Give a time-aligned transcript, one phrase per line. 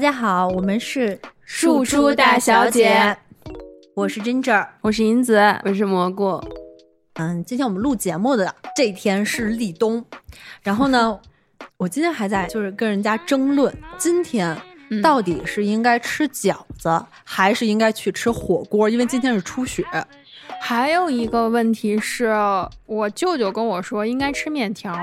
[0.00, 3.14] 大家好，我们是庶出大小姐，
[3.92, 6.42] 我是 Ginger，我是银子，我是蘑菇。
[7.16, 10.02] 嗯，今天我们录节目的这天是立冬，
[10.62, 11.20] 然后呢，
[11.76, 14.56] 我今天还在就是跟人家争论，今天
[15.02, 18.88] 到底是应该吃饺子，还是应该去吃火锅？
[18.88, 19.84] 因为今天是初雪。
[20.62, 22.34] 还有一个问题是
[22.86, 24.94] 我舅舅跟我说应该吃面条，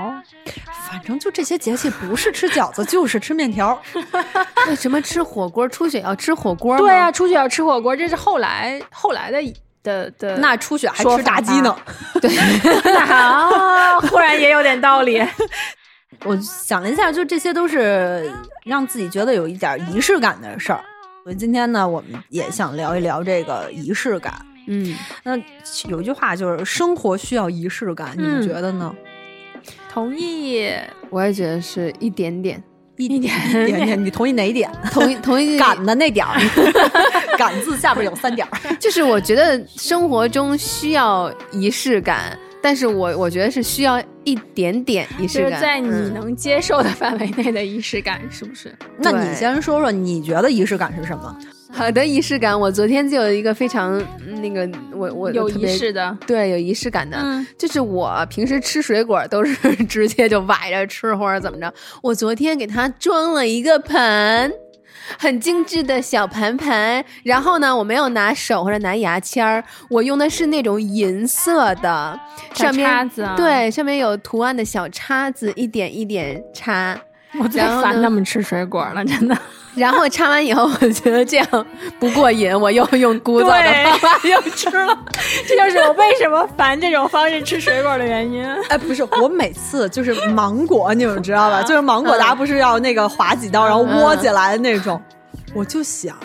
[0.90, 3.80] 反正就这些节气不是吃饺子就是吃面条。
[4.68, 5.68] 为什么吃火锅？
[5.68, 6.76] 初雪要吃火锅？
[6.78, 9.40] 对啊，初雪要吃火锅，这是后来后来的
[9.82, 10.36] 的的。
[10.38, 11.76] 那初雪还吃炸鸡呢？
[12.20, 12.34] 对，
[12.96, 15.22] 啊，忽然也有点道理。
[16.24, 18.32] 我想了一下，就这些都是
[18.64, 20.82] 让自己觉得有一点仪式感的事儿。
[21.22, 24.34] 所以今天呢，我们也想聊一聊这个仪式感。
[24.66, 25.36] 嗯，那
[25.88, 28.94] 有一句话就是生活需要仪式感，你们觉得呢？
[29.92, 30.70] 同意，
[31.10, 32.62] 我也觉得是一点点，
[32.96, 34.04] 一点点点。
[34.04, 34.70] 你同意哪一点？
[34.92, 36.38] 同意同意 感的那点儿，
[37.38, 38.58] 感字下边有三点儿。
[38.78, 48.74] 就是我觉得生活中需要仪式感，但是我我觉得是需要一点点仪式感，在你能接受的范围内的仪式感，是不是？
[48.98, 51.36] 那你先说说，你觉得仪式感是什么？
[51.70, 54.02] 好的仪式感，我昨天就有一个非常
[54.40, 57.18] 那个，我我有仪式的，对，有仪式感的，
[57.58, 64.50] 就是我平时吃水果都是直接就崴着吃或者怎么着，我昨天给它装了一个盆，
[65.16, 72.18] 很精致的小盘盘，然后呢，我没有拿手或者拿牙签儿，我用的是那种银色的，
[72.54, 76.98] 上面对，上面有图案的小叉子，一点一点插。
[77.40, 79.36] 我最烦他们吃水果了，真的。
[79.76, 81.66] 然后插完以后，我觉得这样
[82.00, 84.98] 不过瘾，我又用古早的方法又吃了。
[85.46, 88.44] 这就是我为什么烦这种方式吃水果的原因。
[88.70, 91.62] 哎，不是，我每次就是芒果，你们知道吧？
[91.62, 95.00] 就是芒果，大家不是要那个划几刀，然后窝起来的那种，
[95.54, 96.16] 我就想。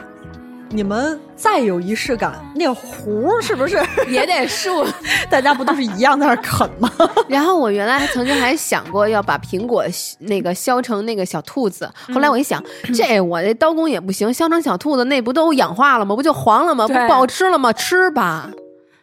[0.75, 3.79] 你们再有仪式感，那个核是不是
[4.09, 4.83] 也得竖？
[5.29, 6.91] 大家不都是一样在那啃吗？
[7.29, 9.85] 然后我原来曾经还想过要把苹果
[10.17, 12.61] 那个削成那个小兔子，后来我一想，
[12.95, 16.15] 这我这刀工也不行，削成小兔子那不都氧化了吗？
[16.15, 16.87] 不就黄了吗？
[16.87, 17.71] 不不好吃了吗？
[17.71, 18.49] 吃吧。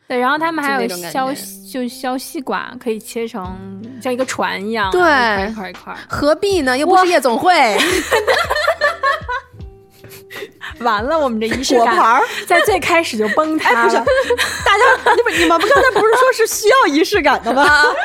[0.08, 1.32] 对，然后他们还有削，
[1.72, 3.46] 就削西瓜，可以切成
[4.02, 5.00] 像一个船一样，对，
[5.48, 5.96] 一块一块。
[6.08, 6.76] 何必呢？
[6.76, 7.52] 又不是夜总会。
[10.80, 13.92] 完了，我们这仪式感在最开始就崩塌了。
[13.92, 14.04] 大家，
[15.16, 17.64] 你们你们不刚才不是说是需要仪式感的吗？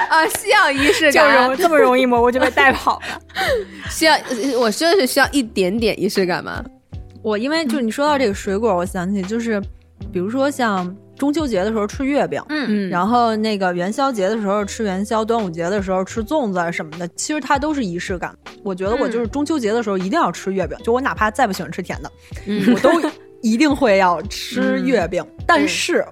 [0.10, 2.20] 啊，需要仪式感，就这么容易吗？
[2.20, 3.22] 我就被带跑了。
[3.90, 4.18] 需要，
[4.60, 6.64] 我说的是需要一点点仪式感吗？
[7.24, 9.62] 我因为就是你说到这个水果，我想起就是，
[10.12, 10.96] 比如说像。
[11.18, 18.36] 中秋节的时候吃月饼，嗯，然后那个元宵节的时候吃元宵，端午节的时候吃粽子什么的，其实它都是仪式感。
[18.64, 22.12] 我觉得我就是中秋节的时候一定要吃月饼，就我哪怕再不喜欢吃甜的，
[22.74, 22.92] 我都
[23.42, 25.26] 一定会要吃月饼。
[25.48, 26.06] 但是，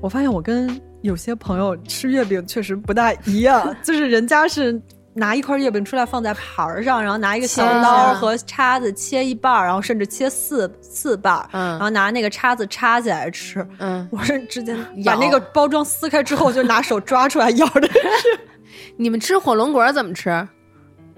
[0.00, 4.80] 我发现我跟有些朋友吃月饼确实不大一样， 就是人家是。
[5.14, 13.66] 拿一块月饼出来放在盘儿上，然后拿一个小刀和叉子切一半儿，然后甚至切四四半儿，然后拿那个叉子插起来吃。
[13.78, 17.98] 嗯，我是直接把那个包装撕开之后，就拿手抓出来咬着吃。
[18.98, 20.48] 你们吃火龙果怎么吃？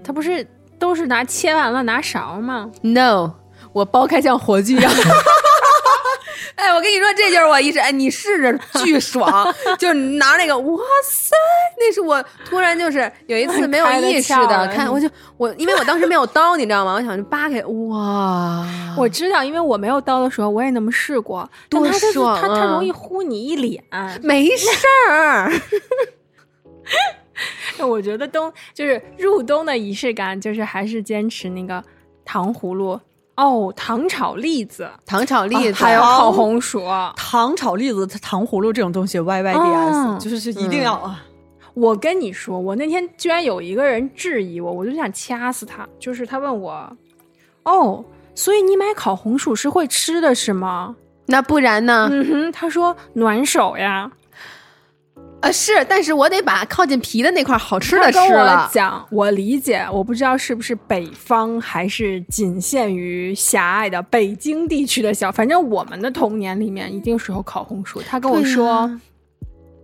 [0.03, 0.45] 它不是
[0.77, 3.31] 都是拿切完了拿勺吗？No，
[3.73, 4.91] 我剥开像火炬一样。
[6.55, 7.79] 哎，我跟你说，这就是我意识。
[7.79, 11.35] 哎，你试着，巨爽， 就是拿那个，哇塞，
[11.77, 16.93] 那是我突然就是有一次没有意识的看，我就我因为我当时没有刀，你知道吗？
[16.95, 18.65] 我想就扒开，哇，
[18.97, 23.83] 我知道，因为我没有刀的时候，我也那么试过，多爽，它它容易糊你一脸，
[24.21, 24.67] 没事
[25.09, 25.51] 儿。
[27.85, 31.83] 我觉得冬就是入冬的仪式感，就是还是坚持那个
[32.25, 32.99] 糖葫芦。
[33.37, 36.83] 哦，糖炒栗子，糖炒栗子，还有烤红薯，
[37.15, 41.23] 糖炒栗子、糖葫芦这种东西，Y Y D S，就是是一定要啊！
[41.75, 45.87] 我跟你说，我那天居然有一个人质疑我，我就想掐死他。
[45.99, 46.97] 就是他问我，
[47.63, 48.03] 哦，
[48.33, 50.95] 所以你买烤红薯是会吃的是吗？
[51.27, 52.09] 那不然呢？
[52.11, 54.11] 嗯哼，他说暖手呀。
[55.39, 58.67] 呃，是，但是我得把靠近皮的那块好吃的吃了。
[58.73, 68.01] 讲，我理解，我不知道是不是北方还是仅限于狭隘的北京地区的小，反正我们的童年里面一定是有烤红薯。
[68.01, 68.89] 他跟我说，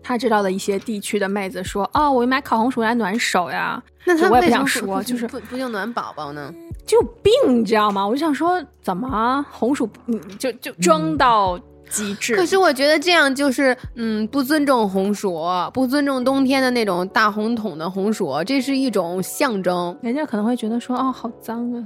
[0.02, 3.82] 他知道的一些地区的妹子说，哦，我买烤红薯来暖手呀。
[4.06, 6.52] 那他我也不想说，就是不不就暖宝宝呢？
[6.86, 8.06] 就病，你知道吗？
[8.06, 11.60] 我就想说，怎么红薯，你，就就装到。
[11.94, 12.36] 机制。
[12.36, 15.40] 可是我觉得这样就是，嗯，不尊重红薯，
[15.74, 19.98] 不尊重冬天的那种大红桶的红薯，这是一种象征。
[20.02, 21.86] 人家可能会觉得说，哦，好脏啊。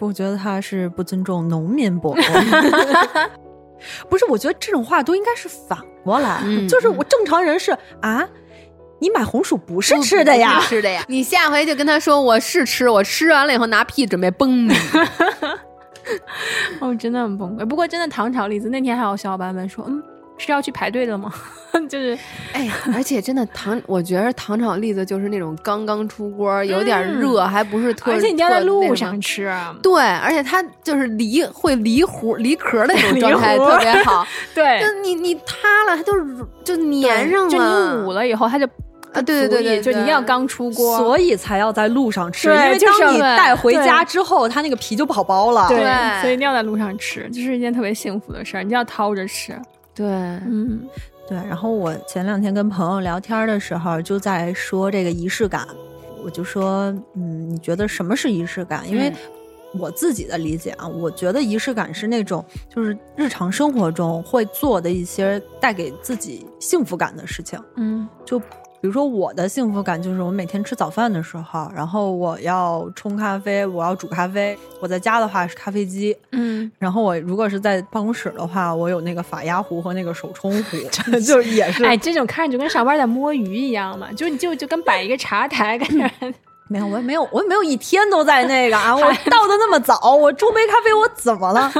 [0.00, 2.22] 我觉得他是不尊重农民伯伯。
[4.08, 8.26] 不是，我觉得这种话都应该是反过来，就是我正常人是啊，
[8.98, 11.04] 你买红薯不是吃的呀，吃的呀。
[11.08, 14.74] 你下回就跟他说我是吃，我吃完了以后拿屁准备崩你。
[16.80, 17.64] 哦，真的很崩溃。
[17.64, 20.02] 不过真的糖炒栗子那天还有小伙伴们说，嗯。
[20.38, 21.32] 是要去排队的吗？
[21.88, 22.18] 就是，
[22.52, 28.12] 哎，而且真的糖，我觉得糖炒栗子就是那种刚刚出锅，有点热，还不是特。
[28.12, 29.50] 而且你要在路上吃，
[29.82, 34.26] 对，而且它就是离会离核离壳的那种 状态特别好。
[34.54, 36.12] 对，就你你塌了，它就
[36.62, 38.68] 就粘上了，就你捂了以后，它就
[39.12, 45.66] 啊，对对对对，就一定要刚出锅，所以才要在路上吃，因为当你带回家之后，它那个皮就不好剥了。
[45.68, 49.58] 对，所以一定要在路上吃，这是一件特别幸福的事儿，你要掏着吃。
[49.94, 50.86] 对，嗯，
[51.26, 51.38] 对。
[51.48, 55.66] 然后我前两天跟朋友聊天的时候，就在说这个仪式感。
[56.22, 58.86] 我就说，嗯，你觉得什么是仪式感？
[58.86, 59.12] 因为
[59.78, 67.58] 我自己的理解啊，我觉得仪式感是那种就是日常生活中会做的一些带给自己幸福感的事情。
[67.76, 68.38] 嗯，就。
[68.80, 74.56] 比如说，我的幸福感就是我每天吃早饭的时候，然后我要冲咖啡，我要煮咖啡。
[74.80, 80.76] 我在家的话是咖啡机，嗯，然后我如果是在办公室的话，我有那个法压壶和那个手冲壶，
[81.26, 81.84] 就也是。
[81.84, 86.10] 哎，这种看着就跟上班在摸鱼一样嘛，就就就跟摆一个茶台感觉。
[86.68, 88.90] 没有，我也没有，我也没有一天都在那个啊！
[88.96, 91.70] 我到的那么早，我冲杯咖啡，我怎么了？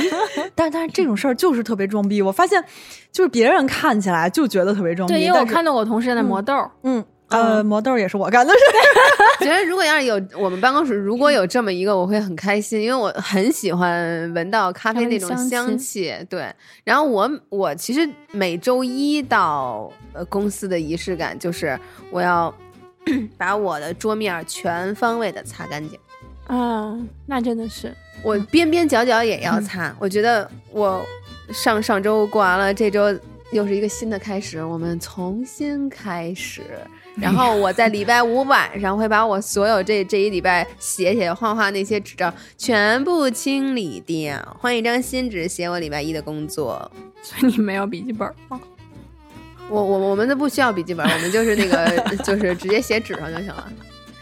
[0.54, 2.20] 但但是这种事儿就是特别装逼。
[2.20, 2.62] 我发现，
[3.10, 5.14] 就是别人看起来就觉得特别装逼。
[5.14, 8.58] 对，因为我看到我同事在磨豆儿，嗯，呃，磨豆儿也是我干的事。
[9.44, 16.14] 觉得如果要是有我们办公室如果有这么一个，我会很开心，因为我很喜欢闻到咖啡那种香气。
[16.28, 16.52] 对，
[16.84, 21.78] 然后我我其实每周一到呃公司的仪式感就是
[22.10, 22.54] 我要。
[23.36, 25.98] 把我的桌面全方位的擦干净，
[26.46, 29.94] 啊，那真的是我边边角角也要擦。
[29.98, 31.04] 我觉得我
[31.52, 33.14] 上上周过完了，这周
[33.52, 36.62] 又是一个新的开始，我们重新开始。
[37.16, 46.90] 然后 我在礼拜五晚上会把我所有这这一礼拜写写画画那些纸张全部清理掉，换一张新纸写我礼拜一的工作。
[47.22, 48.60] 所以你没有笔记本吗？
[49.70, 53.72] 我我我们都不需要笔记本，我们就是那个 就是直接写纸上就行了。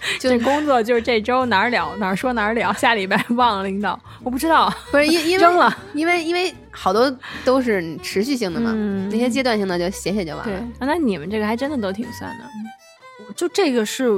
[0.19, 8.73] 就工作就是这周哪儿了哪儿说哪儿了，下礼拜 忘了领导，我不知道，不是因因为扔了，因为因为好多都是持续性的嘛，
[9.12, 10.59] 那些阶段性的就写写就完了。
[10.79, 12.44] 对，那你们这个还真的都挺算的，
[13.37, 14.11] 就这个是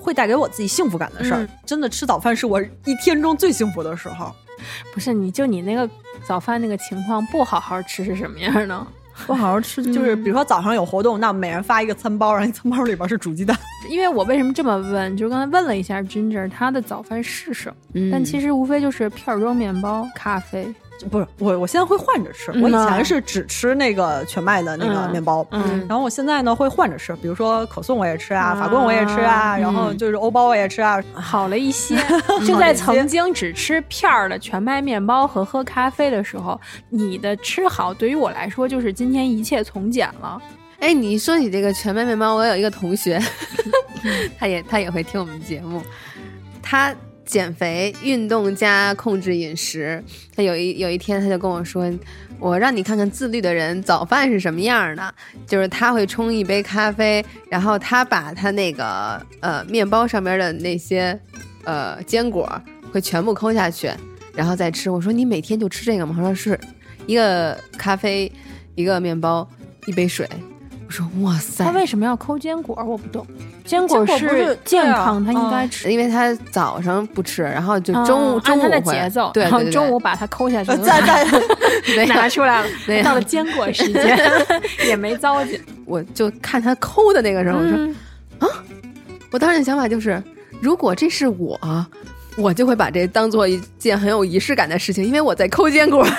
[0.00, 1.46] 会带给我自己幸福感的事儿。
[1.66, 4.34] 真的吃早饭是我一天中最幸福的时候。
[4.94, 5.86] 不是，你就你那个
[6.26, 8.86] 早饭那个情况不好好吃是什么样呢？
[9.26, 13.56] 不好好吃，就是比如说早上有活动，那每人发一个餐包，然后餐包里边是煮鸡蛋。
[13.88, 15.16] 因为我为什么这么问？
[15.16, 18.10] 就是刚才问了一下 Ginger，他的早饭是什么？
[18.12, 20.72] 但其实无非就是片装面包、咖啡。
[21.10, 22.50] 不是我，我现在会换着吃。
[22.60, 31.96] 我以前是只吃那个全麦的那个面包，嗯，然后我现在呢会换着吃，比如说可颂我也吃啊，法棍我也吃啊，然后就是欧包我也吃啊，好了一些。
[32.46, 40.40] 就在曾经只吃片儿的全麦面包和喝咖啡的时候，你的吃好对于我来说就是今天一切从简了。
[40.80, 43.20] 哎，你说起这个全麦面包，我有一个同学，
[44.38, 45.82] 他也他也会听我们节目，
[46.62, 46.94] 他。
[47.26, 50.02] 减肥、运动加控制饮食。
[50.34, 51.92] 他有一有一天，他就跟我说
[52.40, 55.14] ：“我让你看看自律的人早饭是什么样的。
[55.46, 61.18] 就是他会冲一杯咖啡，然后他把他那个呃面包上面的那些
[61.64, 62.50] 呃坚果
[62.92, 63.90] 会全部抠下去，
[64.34, 64.88] 然后再吃。
[64.88, 66.14] 我说你每天就吃这个吗？
[66.16, 66.58] 他说是
[67.06, 68.30] 一个咖啡，
[68.74, 69.46] 一个面包，
[69.86, 70.28] 一杯水。”
[70.86, 72.80] 我说哇塞，他为什么要抠坚果？
[72.86, 73.26] 我不懂。
[73.66, 82.68] 坚果是健康，他应该吃，因为他早上不吃，然后就中午中午的节奏，对，然后中午把它抠下去，再再 拿出来了。
[83.02, 84.18] 到了坚果时间，
[84.86, 85.60] 也没糟践。
[85.84, 87.76] 我就看他抠的那个时候，我说
[88.38, 88.48] 啊，
[89.30, 90.22] 我当时的想法就是，
[90.60, 91.58] 如果这是我，
[92.36, 96.06] 我就会把这当做一件很有仪式感的事情，因为我在抠坚果。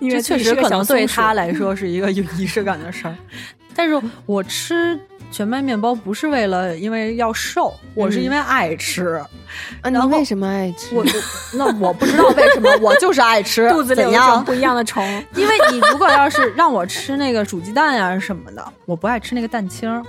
[0.00, 3.16] 因为确实可能对他来说是一个有仪式感的事儿，
[3.74, 4.96] 但是我吃
[5.30, 9.20] 全麦面包不是为了因为要瘦，我是因为爱吃。
[9.82, 10.94] 啊，你为什么爱吃？
[10.94, 11.04] 我
[11.52, 13.68] 那我不知道为什么，我就是爱吃。
[13.70, 15.04] 肚子里有不一样的虫，
[15.34, 20.04] 因为你如果要是让我吃那个煮鸡蛋呀什么的，我不爱吃那个蛋清。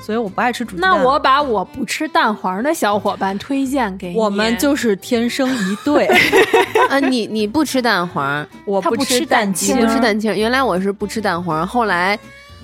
[0.00, 0.90] 所以我不爱吃煮鸡蛋。
[0.90, 4.16] 那我把我不吃蛋黄的小伙伴推荐给你。
[4.16, 6.06] 我们就是天生一对。
[6.88, 10.34] 啊，你你不吃蛋黄，我不吃蛋清，不吃蛋清。
[10.34, 12.18] 原来我是不吃蛋黄，后来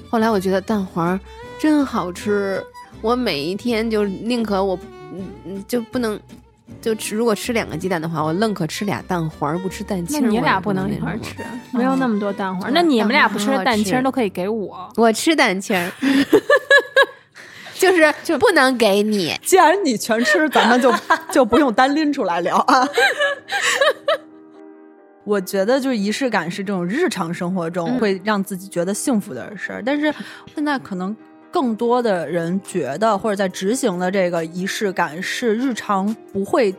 [0.09, 1.18] 后来我觉得蛋黄
[1.62, 2.61] 真好吃，
[3.00, 4.76] 我每一天就宁可我
[5.12, 6.19] 嗯嗯就不能
[6.81, 11.37] 就吃如果吃两个鸡蛋的话，我愣可吃俩蛋黄，不吃蛋清那你俩不能一块儿种吃，
[11.71, 12.69] 没有那么多蛋黄。
[12.75, 14.92] 那你们俩不吃的蛋清儿都可以给我。
[14.97, 15.92] 我吃蛋清儿，
[17.78, 19.38] 就是就不能给你。
[19.45, 20.92] 既然你全吃，咱们就
[21.31, 22.85] 就不用单拎出来聊啊。
[25.23, 30.12] 我觉得就是仪式感是这种日常生活中嗯会让自己觉得幸福的事儿，但是
[30.52, 31.16] 现在可能
[31.52, 36.75] 更多的人觉得或者在执行的这个仪式感是日常不会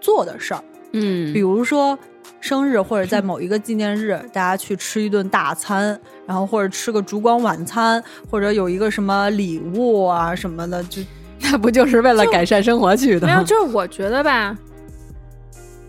[0.00, 1.32] 做的事儿，嗯。
[1.32, 1.96] 比如说
[2.40, 11.00] 生日或者在某一个纪念日， 大家去吃一顿大餐，然后或者吃个烛光晚餐，或者有一个什么礼物啊什么的，就
[11.40, 14.58] 那不就是为了改善生活去的没有，就是我觉得吧，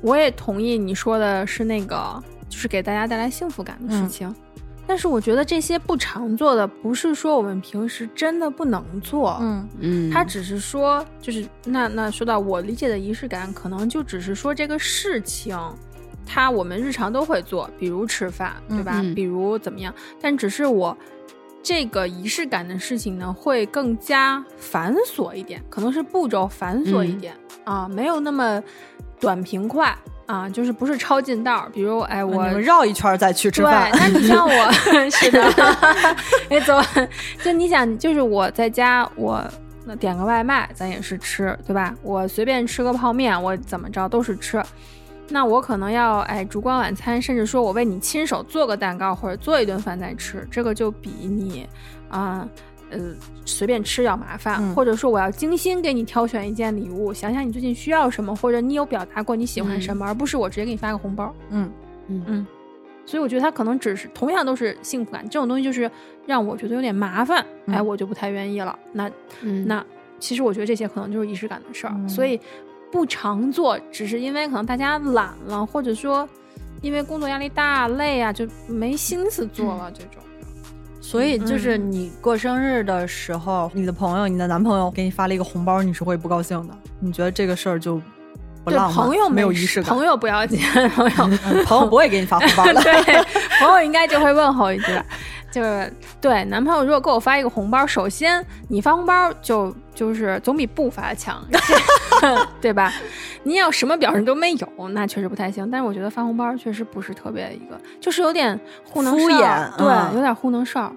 [0.02, 4.34] 我也同意你说的是那个，就是给大家带来幸福感的事情。
[4.88, 9.68] 但是我觉得这些不常做的，不是说我们平时真的不能做，嗯。
[9.80, 15.60] 嗯，它只是说，就是那那说到我理解的仪式感，可能就只是说这个事情，
[16.26, 18.94] 它我们日常都会做，比如吃饭，对吧？
[19.02, 19.12] 嗯。
[19.12, 19.16] 嗯。
[19.16, 20.98] 比如怎么样，但只是我
[21.62, 28.64] 这个仪式感的事情呢，会更加繁琐一点，可能是步骤繁琐一点、啊，没有那么
[29.20, 29.94] 短平快
[30.28, 31.70] 啊，就是不是抄近道儿。
[31.74, 33.90] 比如，哎，我绕一圈儿再去吃对，饭。
[33.94, 34.72] 那你像我
[35.10, 35.44] 是的，
[36.50, 36.80] 哎，走，
[37.44, 39.44] 就你想，就是我在家，我
[39.86, 41.96] 那点个外卖，咱也是吃，对吧？
[42.04, 44.62] 我随便吃个泡面，我怎么着都是吃。
[45.30, 51.68] 那我可能要哎烛光晚餐，甚至说我为你亲手做个蛋糕或者做一顿饭再吃，这个就比你
[52.10, 52.50] 啊呃
[53.46, 61.34] 随便吃要麻烦，嗯或者说我要精心给你挑选一件礼物，想想你最近需要什么，或者你有表达过你喜欢什么，而不是我直接给你发个红包。
[61.50, 61.72] 嗯
[62.08, 62.48] 嗯嗯
[63.06, 65.90] 所以我觉得他可能只是同样都是幸福感，这种东西就是
[66.26, 68.78] 让我觉得有点麻烦，嗯哎，我就不太愿意了。
[68.92, 69.10] 那
[69.42, 69.86] 嗯那
[70.20, 72.40] 其实我觉得这些可能就是仪式感的事儿，嗯所以
[72.92, 76.28] 不常做，只是因为可能大家懒了，或者说
[76.82, 80.22] 因为工作压力大、累啊，就没心思做了这种。
[81.08, 86.74] 所以就是你过生日的时候，你的朋友、你的男朋友给你发了一个红包，你是会不高兴的。
[87.00, 88.02] 你觉得这个事儿就
[88.66, 89.96] 不浪漫，朋友没有仪式感。
[89.96, 90.60] 朋友不要紧，
[90.90, 92.82] 朋友嗯 朋友不会给你发红包的。
[92.84, 93.24] 对，
[93.62, 95.06] 朋友应该就会问候一句吧，
[95.50, 101.42] 就是对男朋友如果给我发一个红包，首先你发红包就就是总比不发强，
[102.62, 102.92] 对吧？
[103.44, 105.70] 你要什么表示都没有，那确实不太行。
[105.72, 110.92] 但是我觉得发红包确实不是特别一个，就是有点糊弄敷衍对，嗯有点糊弄事儿。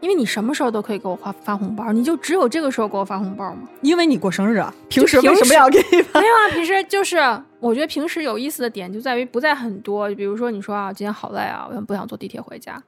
[0.00, 3.68] 因为你什么时候都可以给我发发红包，你就只有这个时候给我发红包吗？
[3.80, 6.20] 因为你过生日啊，平时平时为什么要给你发？
[6.20, 7.16] 没有啊，平时就是
[7.58, 12.80] 我觉得平时有意思的点就在于不在很多，比如说你说啊，今天好累啊，我不想坐地铁回家。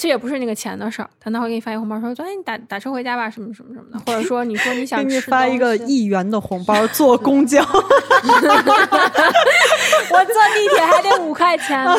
[0.00, 7.60] 其实也不是那个钱的事儿，但他会给你发一个红包，说：“哎，你打打车回家吧，什么什么什么的。”或者说你说你想给你吃发一个一元的红包，坐公交。
[7.68, 7.68] 我
[10.24, 11.98] 坐地铁还得五块钱呢，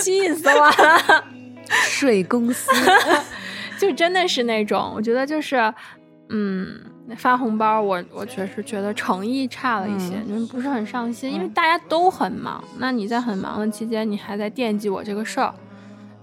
[0.00, 1.24] 气死我了！
[1.84, 2.70] 水公司，
[3.78, 5.70] 就真的是那种，我觉得就是，
[6.30, 6.80] 嗯，
[7.18, 15.54] 发红包我我确实觉得诚意差了一些，嗯就是不是很上心，因为大家都很忙，那你在很忙的期间，你还在惦记我这个事儿。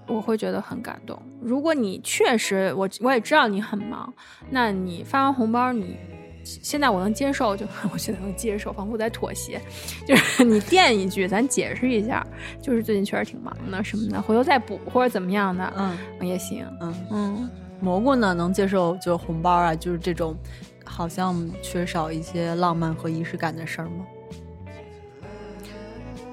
[0.10, 1.18] 我会觉得很感动。
[1.42, 4.12] 如果你确实，我我也知道你很忙，
[4.50, 5.96] 那你发完红包，你
[6.44, 9.62] 现在我能接受，就 我现在能接受，仿佛在妥协，
[10.08, 12.26] 就是你垫一句，咱解释一下，
[12.62, 16.66] 就是最近确实挺忙的什么的，回头再补或者怎么样的，嗯也行。
[16.82, 17.50] 嗯，嗯，
[17.80, 20.36] 蘑菇呢能接受就是红包啊，就是这种
[20.84, 24.06] 好像缺少一些浪漫和仪式感的事儿吗？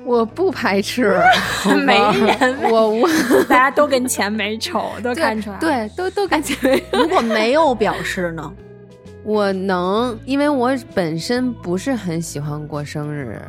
[0.06, 1.20] 我不排斥
[1.84, 3.08] 没人我我
[3.48, 6.54] 大家都跟钱没仇，都看出来。，对，都都感觉
[6.92, 8.52] 如果没有表示呢？
[9.24, 13.42] 我能，因为我本身不是很喜欢过生日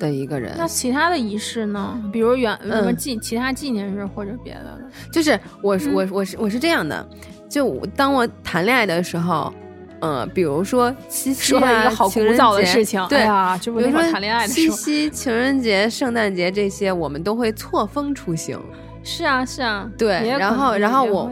[0.00, 1.96] 的一个人，那其他的仪式呢？
[2.12, 4.80] 比如远什么嗯纪其他纪念日或者别的的。
[5.12, 7.08] 就是我是我我是我是这样的，
[7.48, 9.54] 就当我谈恋爱的时候，
[10.00, 14.76] 呃，比如说七夕说一啊个好古情人节早的事情，对哎呀，就比如说谈恋爱的七时候。
[14.76, 18.58] 夕、情人节、圣诞节这些，我们都会错峰出行，
[19.02, 21.30] 是啊，是啊，对然后然后我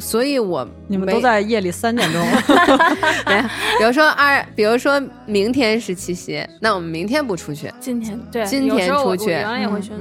[0.00, 2.20] 所以我你们都在夜里三点钟，
[3.26, 3.42] 对，
[3.78, 9.44] 比如说二，比如说明天是七夕，那我们明天不出去，今天对，今天出去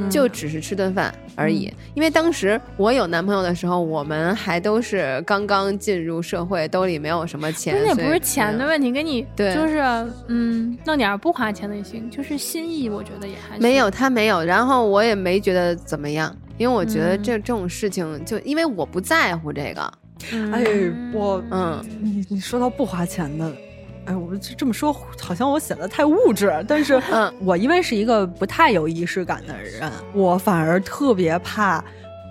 [0.09, 1.71] 就只是吃顿饭而已。
[1.93, 9.53] 因为当时我有男朋友的时候，我们还都是刚刚进入社会，兜里没有什么钱，所以关键不是钱的问题，给你对。
[9.53, 9.81] 就是
[10.27, 19.93] 嗯，弄点不花钱的也行，就是心意，我觉得也还没有，他没有，然后我也没觉得怎么样，因为我觉得嗯这、这种事情，就因为我不在乎这个，
[20.31, 20.63] 嗯哎，
[21.13, 23.51] 我嗯，你你说到不花钱的，
[24.05, 27.01] 哎，我这么说好像我显得太物质，但是
[27.39, 31.83] 我因为是一个不太有仪式感的人，我反而特别怕，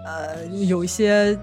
[0.07, 1.39] 呃，有一些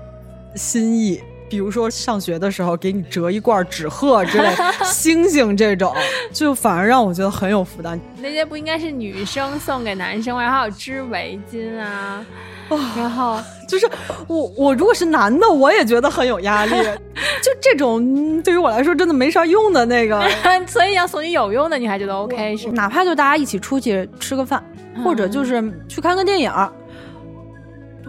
[0.55, 1.21] 心意。
[1.49, 4.53] 比如说上学的时候给你折一罐纸鹤之类，
[4.83, 5.95] 星星这种，
[6.33, 7.97] 就反而让我觉得很有负担。
[8.21, 10.51] 那些不应该是女生送给男生吗？
[10.51, 12.25] 还有织围巾啊，
[12.97, 13.89] 然后 就是
[14.27, 16.71] 我我如果是男的，我也觉得很有压力。
[17.41, 20.21] 就这种对于我来说真的没啥用的那个，
[20.65, 22.71] 所以要送你有用的，你还觉得 OK 是？
[22.71, 24.63] 哪怕就大家一起出去吃个饭，
[25.03, 26.51] 或者就是去看个电影。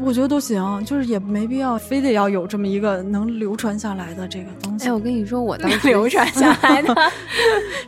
[0.00, 4.86] 我觉得都行，就是也没必要非得要有这么一个能流传下来的这个东西。
[4.86, 6.94] 哎，我跟你说，我当时流传下来的，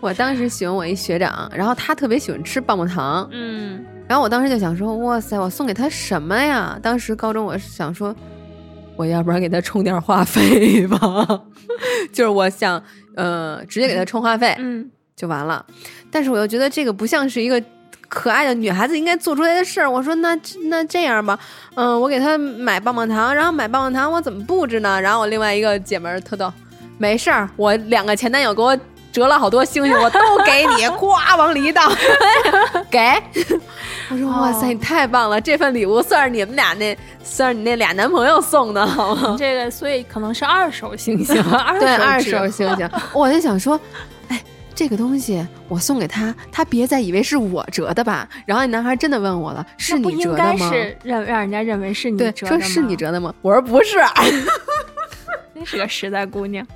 [0.00, 6.76] 我当时喜欢我一学长，然后他特别喜欢吃棒棒糖，嗯，然后我当时就想说，哇塞，我送给他什么呀？
[6.82, 8.12] 当时高中我是想说，
[8.96, 10.98] 我要不然给他充点话费吧，
[12.12, 12.82] 就是我想，
[13.14, 15.64] 呃，直接给他充话费，嗯，就完了。
[16.10, 17.62] 但是我又觉得这个不像是一个。
[18.08, 21.38] 可爱的女孩子应该做出来的事儿，我说那那这样吧，
[21.76, 25.00] 嗯，我给她买棒棒糖，然后买棒棒糖我怎么布置呢？
[25.00, 26.52] 然后我另外一个姐们儿特逗，
[26.98, 28.76] 没事儿，我两个前男友给我
[29.12, 31.90] 折了好多星星，我都给你， 咵往里一倒，
[32.90, 33.00] 给。
[34.10, 39.36] 我说哇塞，你太棒了，这份礼物算是你们俩那算是你那俩男朋友送的，好吗？
[39.38, 41.34] 这个所以可能是 二手星星，
[41.78, 43.78] 对，二手星星，我就想说。
[44.28, 44.40] 哎
[44.72, 48.26] 这个东西我送给他，他别再以为是我折的吧。
[48.46, 52.58] 然后那男孩真的问我了：“是你折的吗？”是让让人家认为是你折的吗？
[52.58, 53.34] 说是你折的吗？
[53.42, 53.98] 我说不是，
[55.52, 56.66] 那是个实在姑娘。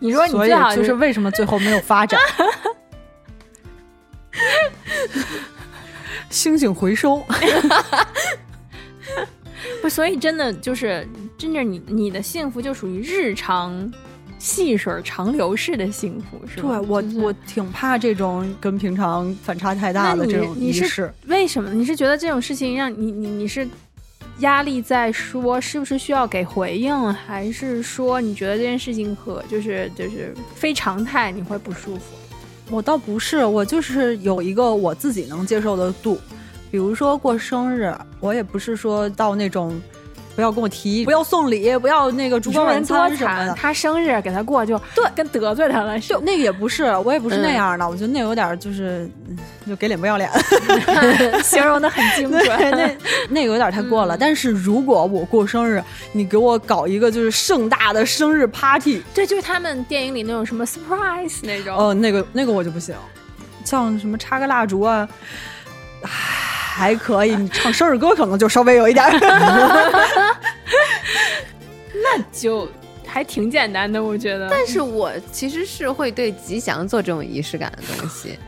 [0.00, 2.18] 你说你最好就是为什么最后没有发展？
[6.30, 7.18] 星星回收，
[9.82, 13.92] 不，所以真的就是真正你你的幸福就属于日常。
[14.38, 16.80] 细水长流式的幸福是吧？
[16.80, 21.14] 对我，我挺怕这种跟平常反差太大的这种仪式。
[21.28, 21.72] 为什么？
[21.72, 23.68] 你是觉得这种事情让你你你是
[24.42, 32.02] 压力在说是不是需要给回应，还是说你觉得这件事情和就是就是非常态你会不舒服？
[32.70, 36.18] 我倒不是，我就是有一个我自己能接受的度，
[36.70, 39.80] 比如说过生日，我也不是说到那种。
[40.34, 43.54] 不要跟我提，不要送礼，不要那个烛光晚餐什么的。
[43.54, 45.98] 他生日给他过就对，跟得罪他了。
[46.00, 47.88] 就那个也不是，我也不是那样的。
[47.88, 49.10] 我觉得那有点就是，
[49.66, 50.30] 就给脸不要脸，
[51.44, 52.42] 形容的很精准。
[52.70, 52.96] 那
[53.28, 54.16] 那个有点太过了。
[54.16, 61.76] 但是如果我过生日，你给我搞一个就是盛大的生日 party，对，就是他们电影里那种什么 surprise 那种。
[61.76, 62.94] 哦，那个那个我就不行，
[63.64, 65.08] 像什么插个蜡烛啊。
[66.74, 69.04] 还可以，你唱生日歌可能就稍微有一点，
[71.92, 72.66] 那就
[73.06, 74.48] 还挺简单的，我觉得。
[74.48, 78.38] 但是我其实是会对吉祥做这种仪式感的东西，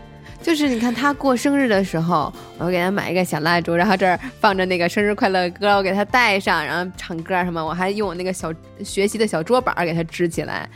[0.43, 8.51] 就是你看他过生日的时候，我给他买一个小蜡烛，然后这儿放着那个生日快乐歌，我给他带上，然后唱歌什么，我还用我那个小
[8.83, 10.67] 学习的小桌板给他支起来，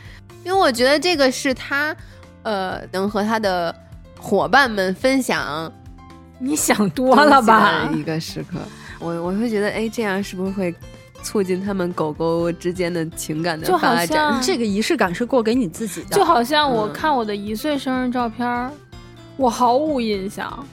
[0.45, 1.97] 因为我觉得这个是他，
[2.43, 3.75] 呃，能和他的
[4.19, 5.73] 伙伴们分享。
[6.39, 7.91] 你想多了吧？
[7.95, 8.59] 一个时刻，
[9.01, 10.75] 我我会觉得，哎，这样是不是会
[11.23, 14.39] 促进他们狗狗之间的情感的发展？
[14.43, 16.17] 这个仪式感是过给你自己的。
[16.17, 18.71] 就好像我看我的一岁生日照片，
[19.37, 20.67] 我毫无印象。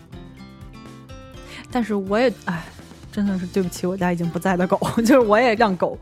[1.72, 2.64] 但是我也，哎，
[3.12, 5.98] 真的是对不起我家已经不在的狗， 就是我也让狗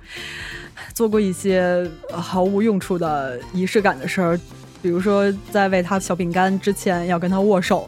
[0.93, 4.39] 做过一些毫无用处的仪式感的事儿，
[4.81, 7.87] 比如说在喂它小饼干之前要跟它握手。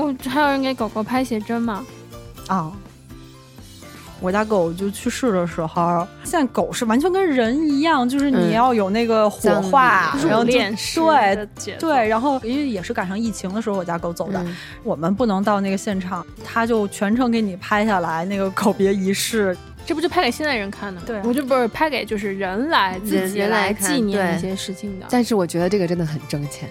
[0.00, 1.84] 我还有人给狗狗拍写真吗？
[2.48, 2.72] 啊，
[4.18, 14.44] 我家狗就去世的时候，现在狗是完全跟人一样，就是你要有那个火化，然后对对，然后因为也是赶上疫情的时候，我家狗走的，
[14.82, 21.06] 我们不能到那个现场，他就全程给你拍下来那个告别仪式，这不就拍给现代人看的吗？
[21.06, 25.06] 对，我就不是拍给就是人来自己来纪念一些事情的。
[25.10, 26.68] 但是我觉得这个真的很挣钱，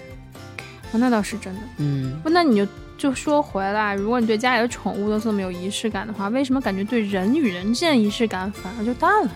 [0.92, 1.60] 哦那倒是真的。
[1.78, 2.70] 嗯，那你就。
[3.00, 9.30] 就说回来，如果你对家里的宠物都这么有仪式感的话，为什么感觉对人与人之间仪式感反而就淡了？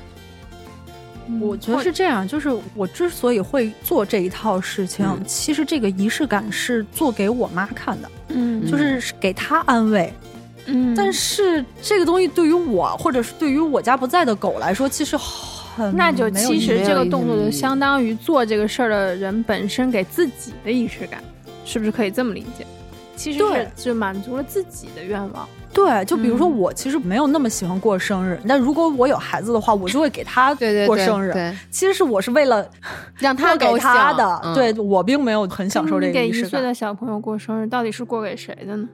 [1.40, 10.12] 我觉得是这样，就是我之所以会做这一套事情，其实这个仪式感是做给我妈看的，嗯，就是给她安慰，
[10.66, 10.94] 嗯。
[10.94, 21.24] 但是这个东西对于我，或者是对于我家不在的狗来说，其实很那就其实这个动作就相当于做这个事儿的人本身给自己的仪式感，
[21.64, 22.66] 是不是可以这么理解？
[23.16, 30.54] 其实是就满足了自己的愿望，对，就比如说我其实没有那么喜欢过生日，但如果我有孩子的话，我就会给他
[30.86, 31.32] 过生日。
[31.32, 32.68] 对其实是我是为了
[33.18, 38.88] 让他给他的，嗯对我并没有很享受这你给一个仪式感，岁的小朋友过生日，到底是过给谁的呢？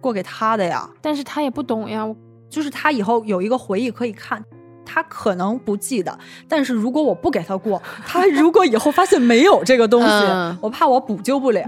[0.00, 0.88] 过给他的呀。
[1.00, 2.06] 但是他也不懂呀，
[2.48, 4.42] 就是他以后有一个回忆可以看。
[4.84, 6.16] 他可能不记得，
[6.48, 11.62] 但是如果我不给他过， 他如果以后发现没有这个东西，嗯我怕我补救不了。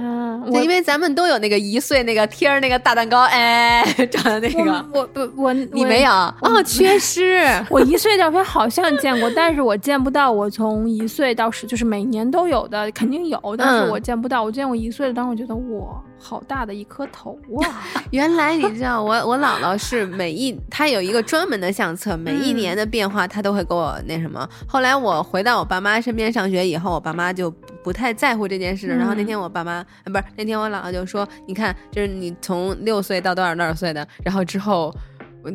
[0.53, 6.11] 因为咱们都有那个一岁那个贴着那个大蛋糕，哎， 长的那个，我我我你没有？
[6.11, 7.43] 哦，缺失。
[7.71, 14.43] 我一岁照片好像见过，但是我见不到我从一岁到十，就是每年都有的，肯定有，但是嗯我见不到。
[14.43, 17.83] 我见过一岁的，当时我觉得哇，好大的一颗头 啊！
[18.13, 24.49] 原来你知道，我我姥姥是每一，她有一个专门的相册，每一年的变化她都会给我那什么。
[24.69, 28.87] 后来我回到我爸妈身边上学以后，我爸妈就不不太在乎这件事。
[28.87, 34.95] 然后那天我爸妈，呃不是那天我姥姥就说：“你看，就是你从六岁到多少多少岁的，然后之后。”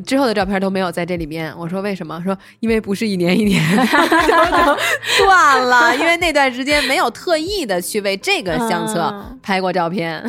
[0.06, 1.50] 之后的照片都没有在这里面。
[1.58, 2.22] 我说为什么？
[2.22, 10.22] 说因为不是一年一年就断了，因为那段时间没有特意的去为这个相册嗯拍过照片。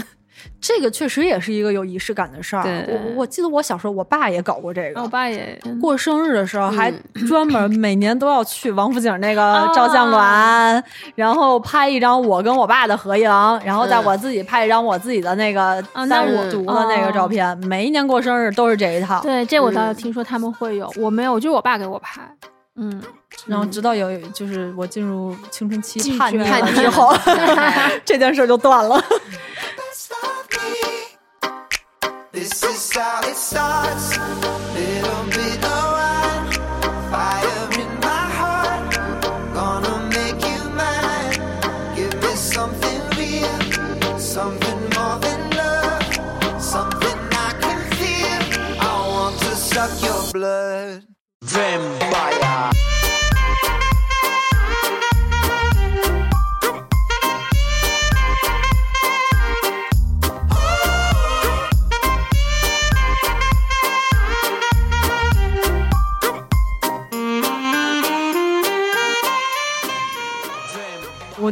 [0.61, 2.62] 这个确实也是一个有仪式感的事儿。
[2.62, 5.03] 对我我记得我小时候，我爸也搞过这个。
[5.03, 10.83] 我爸也过生日的时候，还嗯专门每年都要去王府井那个哦照相馆，
[11.14, 13.29] 然后拍一张我跟我爸的合影，
[13.64, 17.57] 然后再嗯我自己拍一张我自己的那个三我五读的那个照片。
[17.66, 19.20] 每一年过生日都是这一套。
[19.22, 22.20] 对这我倒是听说他们会有，我没有，就是我爸给我拍。
[22.81, 23.03] 嗯，
[23.46, 27.12] 然后直到有就是我进入青春期拒叛逆了了之后，
[28.05, 29.03] 这件事就断了。
[32.49, 34.17] This is how it starts.
[34.17, 36.53] Little bit of wine,
[37.13, 38.95] fire in my heart.
[39.53, 41.37] Gonna make you mine.
[41.95, 48.43] Give me something real, something more than love, something I can feel.
[48.81, 51.05] I want to suck your blood.
[51.43, 51.88] Vampire.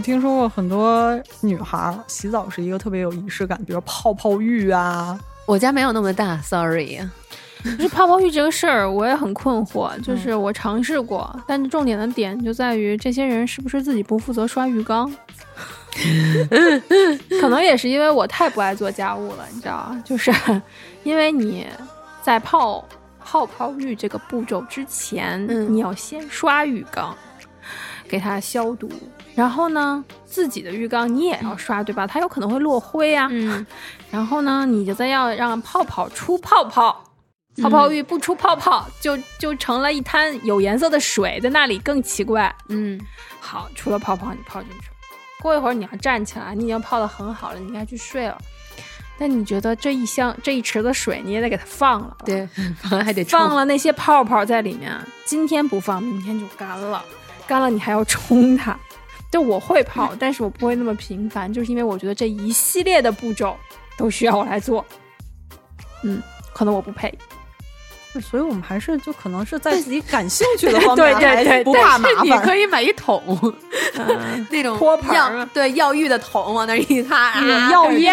[0.07, 7.01] 听说过很多女孩儿洗澡是一个特别有仪式感，比如泡泡浴啊，我家没有那么大，sorry。
[7.65, 9.91] 就是泡泡浴这个事儿，我也很困惑。
[9.99, 15.13] 嗯就是我尝试过，但是重点的点就在于这些人是不是自己不负责刷浴缸？
[17.41, 20.01] 可能也是因为我太不爱做家务了，你知道吗？
[20.07, 20.33] 就是
[21.03, 21.67] 因为你
[22.23, 22.87] 在泡
[23.25, 27.13] 泡泡浴这个步骤之前，嗯你要先刷浴缸，
[28.07, 28.89] 给它消毒。
[29.37, 32.07] 然后呢，自己的浴缸你也要刷，对吧？
[32.07, 33.29] 它有可能会落灰啊。
[33.31, 33.65] 嗯，
[34.11, 37.05] 然后呢，你就再要让泡泡出泡泡，
[37.63, 42.53] 泡泡浴不出泡泡，就就成了一滩有颜色的水在那里，更奇怪。
[42.71, 42.99] 嗯，
[43.39, 44.89] 好，出了泡泡你泡进去，
[45.43, 48.39] 过一会儿你要站起来，你已经泡的很好了，你该去睡了。
[49.19, 52.49] 但你觉得这一箱这一池子水你也得给它放了吧，对，
[53.05, 54.95] 还得放了那些泡泡在里面，
[55.27, 57.05] 今天不放，明天就干了，
[57.47, 58.79] 干了你还要冲它。
[59.31, 63.57] 就我会跑， 但是我不会那么频繁，就是因为我觉得这一系列的步骤
[63.97, 64.85] 都需要我来做。
[66.03, 66.23] 嗯，
[66.55, 67.13] 可能我不配。
[68.21, 72.43] 所以我们还是就可能是在自己感兴趣的方对面，对对还不怕麻你烦。
[72.43, 73.23] 可以买一桶
[73.99, 78.09] 嗯， 那种托盘药对药浴的桶往那儿一擦，啊药浴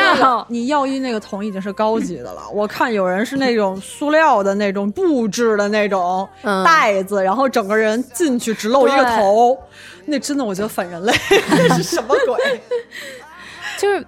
[0.48, 2.42] 你药浴那个桶已经是高级的了。
[2.54, 9.58] 我看有人是那种塑料的那种布制的那种嗯袋子，然后整个人进去只露一个头，
[10.06, 11.14] 那真的我觉得反人类，
[11.50, 12.62] 那是什么鬼？
[13.80, 14.06] 就是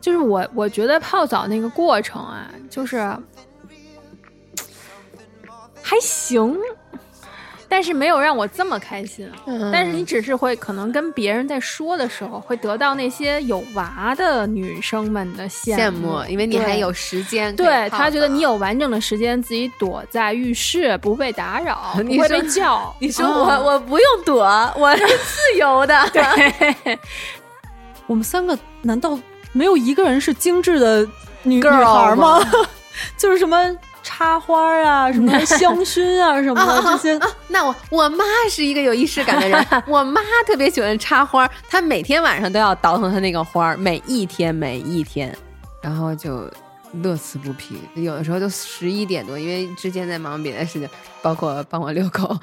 [0.00, 2.96] 就是我我觉得泡澡那个过程啊，就是
[5.90, 6.56] 还行，
[7.68, 9.28] 但是没有让我这么开心。
[9.46, 22.94] 嗯但是你只是会可能跟别人在说的时候，会得到那些有娃的女生们的羡羡慕，因为你还有时间对他觉得你有完整的时间自己躲在浴室，不被打扰， 你不会被叫。
[23.00, 24.44] 你说嗯我、我不用躲，
[24.76, 26.06] 我是自由的。
[26.14, 26.98] 对，
[28.06, 29.18] 我们三个难道
[29.52, 31.04] 没有一个人是精致的
[31.42, 32.50] 女孩吗吗？
[33.16, 33.56] 就是什么
[34.02, 37.18] 插花啊，什么 香薰啊，什么的这些。
[37.18, 45.36] 啊，那我我妈是一个有仪式感的人， 我妈特别喜欢插花，她每天晚上都要倒腾她那个花儿，每一天每一天，
[45.82, 46.50] 然后就
[47.02, 47.80] 乐此不疲。
[47.94, 50.88] 有的时候都十一点多，因为之前在忙别的事情，
[51.22, 52.36] 包括帮我遛狗。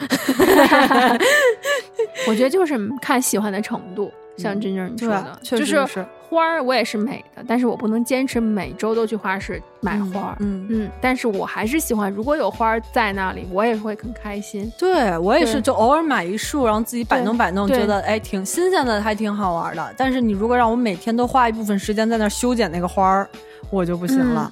[2.27, 4.11] 我觉得就是看喜欢的程度。
[4.37, 10.37] 像真正你说的，对确实就是花儿我也是美的，但是我不能坚持每周都去花市买花儿。
[10.39, 14.71] 嗯嗯，但是我还是喜欢，如果有花儿在那里，我也会很开心。
[14.77, 19.93] 对我也是，就偶尔买一束，然后自己摆弄摆弄，觉得哎挺新鲜的，还挺好玩的。
[19.97, 23.29] 但是你如果让我每天都花一部分时间在那儿修剪那个花儿，
[23.69, 24.51] 我就不行了。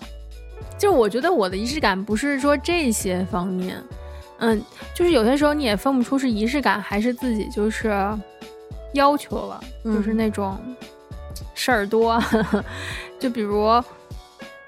[0.78, 3.82] 就我觉得我的仪式感不是说这些方面，
[4.40, 4.62] 嗯，
[4.94, 7.90] 就是有些时候你也分不出是仪式感还是自己就是
[8.96, 10.58] 要求了，嗯就是那种
[11.54, 12.22] 事儿多。
[13.20, 13.62] 就比如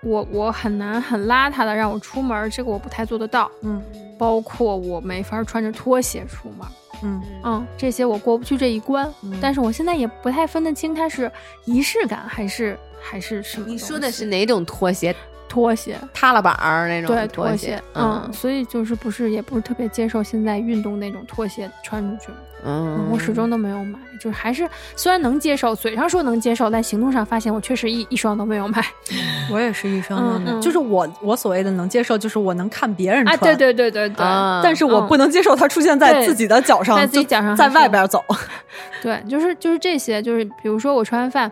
[0.03, 3.49] 我我很难很邋遢的让我出门，这个我不太做得到。
[3.61, 3.81] 嗯
[4.17, 6.67] 包括我没法穿着拖鞋出门，
[7.03, 9.07] 嗯嗯，这些我过不去这一关。
[9.21, 11.31] 嗯但是我现在也不太分得清它是
[11.65, 13.67] 仪式感还是还是什么。
[13.67, 15.15] 你说的是哪种拖鞋？
[15.47, 15.97] 拖鞋？
[16.13, 22.31] 塌了板儿那种对拖鞋，嗯嗯，所以就是不是也不是特别接受现在运动那种拖鞋穿出去，
[22.65, 28.83] 嗯，我始终都没有买，就是还是虽然能接受，嘴上说能接受，但行动上发现我确实一一双都没有买
[29.51, 33.39] 我也是一双都没有，嗯嗯就是我我所谓的能接受，就是我能看别人穿，啊！
[33.41, 38.23] 对对对对对，啊，但是我嗯不能接受它出现在自己的脚上，在自己脚上在外边走。
[39.01, 41.51] 对，就是就是这些，就是比如说我吃完饭，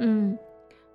[0.00, 0.36] 嗯，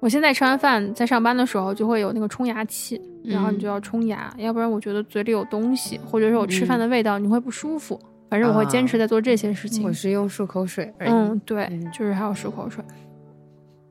[0.02, 8.00] 我现在吃完饭在上班的时候就会有那个冲牙器，然后你就要冲牙，要不然我觉得嘴里有东西，或者是我吃饭的味道，你会不舒服。
[8.28, 9.84] 反正我会坚持在做这些事情。
[9.84, 11.10] 我是用漱口水而已。
[11.12, 12.84] 嗯，对，嗯就是还有漱口水。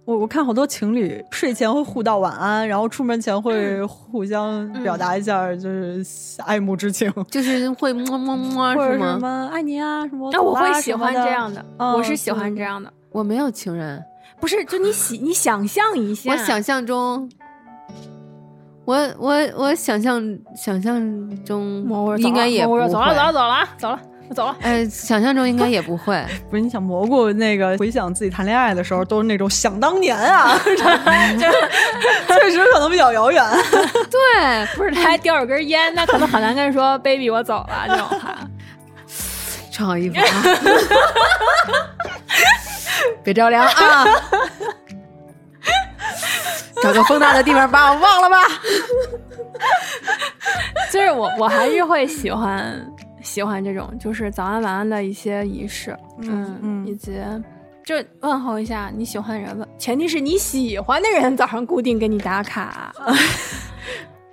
[0.06, 6.04] 我我看好多情侣睡前会互道晚安，然后出门前会互相表达一下就是
[6.44, 9.20] 爱慕之情，就是会么么么或者什？
[9.20, 10.28] 么爱你啊什么。
[10.32, 12.92] 那我会喜欢这样的，嗯我是喜欢这样的。
[13.12, 14.02] 我没有情人，
[14.40, 17.30] 不是，就你想，你想象一下，我想象中，
[18.84, 20.22] 我我我想象
[20.56, 22.88] 想象中应该也不会。
[22.88, 24.56] 走了，走了，走了，走了，我走了。
[24.62, 26.24] 呃，想象中应该也不会。
[26.50, 30.80] 不是你想蘑菇那个回想自己谈恋爱的时候，都是那种想当年啊， 这
[32.40, 33.44] 确实可能比较遥远。
[34.10, 38.38] 对，不是，他还叼着根烟，那可能很难跟人说 “baby，我走了”这种话。
[39.70, 40.24] 穿好衣服啊，
[43.22, 44.04] 别着凉啊！
[46.82, 48.38] 找个风大的地方把我忘了吧。
[50.90, 52.74] 就是我，我还是会喜欢
[53.22, 57.20] 喜欢这种，就是早安晚安的一些仪式，嗯嗯以及
[57.84, 62.92] 就问候一下你喜欢的人，问前提是你喜欢的人早上固定给你打卡。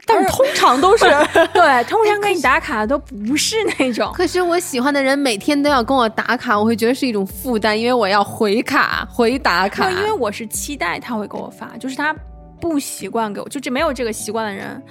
[0.08, 1.06] 但是通常都是
[1.54, 4.12] 对， 通常给你打卡的都不是那种。
[4.16, 9.92] 可是我喜欢的人每天都要跟我打卡，我会觉得是一种负担，因为我要回卡、回打卡。
[9.92, 12.16] 因为我是期待他会给我发，就是他
[12.62, 14.82] 不习惯给我，就这没有这个习惯的人，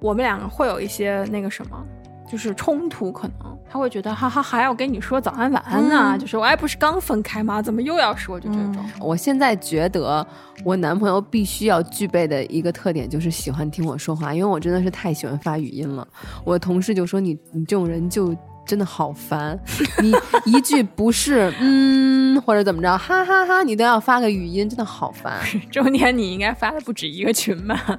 [0.00, 1.84] 我们两个会有一些那个什么，
[2.30, 7.62] 就是冲突，可能他会觉得哈哈还要跟你说早安晚安呢、嗯就是我还不是刚分开吗？
[7.62, 8.38] 怎么又要说？
[8.38, 8.76] 就这种。
[9.00, 10.26] 我现在觉得
[10.64, 16.06] 我男朋友必须要具备的一个特点就是喜欢听我说话，因为我真的是太喜欢发语音了。
[16.44, 18.36] 我同事就说你你这种人就
[18.66, 19.58] 真的好烦，
[20.02, 20.12] 你
[20.44, 25.38] 一句不是嗯或者怎么着哈哈哈你都要发个语音，真的好烦。
[25.72, 27.98] 中年你应该发的不止一个群吧？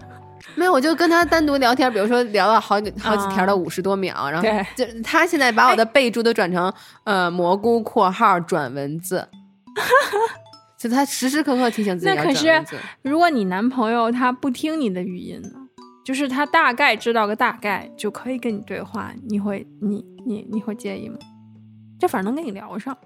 [0.56, 6.72] 没有，我就跟他单独聊天，比如说聊了好几好几条的五十多秒，然后对就他现在把我的备注都转成
[7.04, 9.28] 呃蘑菇（括号转文字），
[10.78, 12.76] 就他时时刻刻提醒自己要那可转文字。
[13.02, 15.50] 如果你男朋友他不听你的语音呢？
[16.06, 21.18] 就是他大概知道个大概就可以跟你对话，你会你你你会介意吗？
[22.00, 22.98] 这反正能跟你聊上，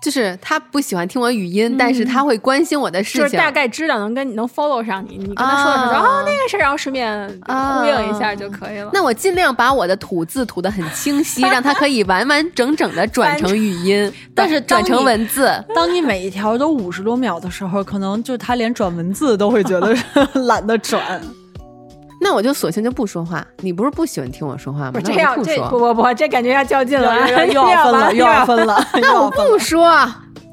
[0.00, 3.22] 就是他不喜欢听我语音，但是他会关心我的事情。
[3.22, 8.90] 就是大概知道能跟你能 follow 上你，你跟他说的时候，啊哦那个事儿，然后顺便呼应一下就可以了。
[8.92, 15.52] 那我尽量把我的吐字吐得很清晰， 让他可以完完整整的转成语音，但是转成文字。
[15.74, 19.96] 当你每一条都五十多秒的时候，可能就他连转文字都会觉得
[20.46, 21.20] 懒得转。
[22.20, 23.46] 那我就索性就不说话。
[23.58, 24.92] 你不是不喜欢听我说话吗？
[24.92, 25.70] 不这样，这不说。
[25.70, 29.88] 不不不，这感觉要较劲了，又要分了，又要分了，那我不说，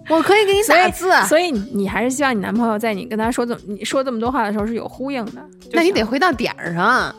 [0.09, 1.11] 我可以给你打字。
[1.27, 5.43] 所以你你还是希望你男朋友在你跟他说这么你说这么多话的时候是有呼应的。
[5.71, 7.13] 那你得回到点儿上。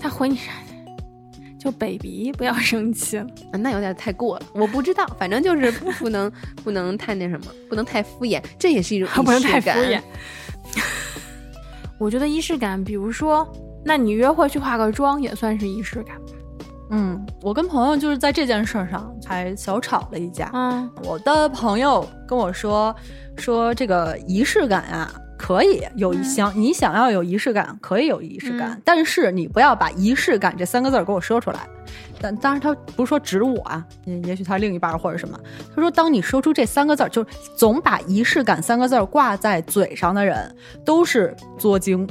[0.00, 0.52] 他回你啥？
[1.58, 3.26] 就 baby 不要生气了。
[3.50, 6.30] 啊那有点太过了，我不知道，反正就是不不能
[6.62, 10.00] 不能太那什么，不能太敷衍，这也是一种 不能仪式感太敷衍。
[11.98, 13.44] 我觉得仪式感，比如说，
[13.88, 16.32] 那你约会去化个妆也算是仪式感吧。
[16.90, 20.50] 嗯，我跟朋友就是在这件事儿上才小吵了一架。
[20.52, 22.94] 嗯我的朋友跟我说，
[23.38, 31.60] 说这个仪式感啊，可以有一想，你想要有仪式感，可以有仪式感，但是你不要把仪式感这三个字儿给我说出来。
[32.20, 35.38] 但当然，他不是说指我啊，也也许他另一半儿或者什么。
[35.74, 42.06] 他说，当你说出这三个字儿，就是总把仪式感三个字儿挂在嘴上的人，都是作精。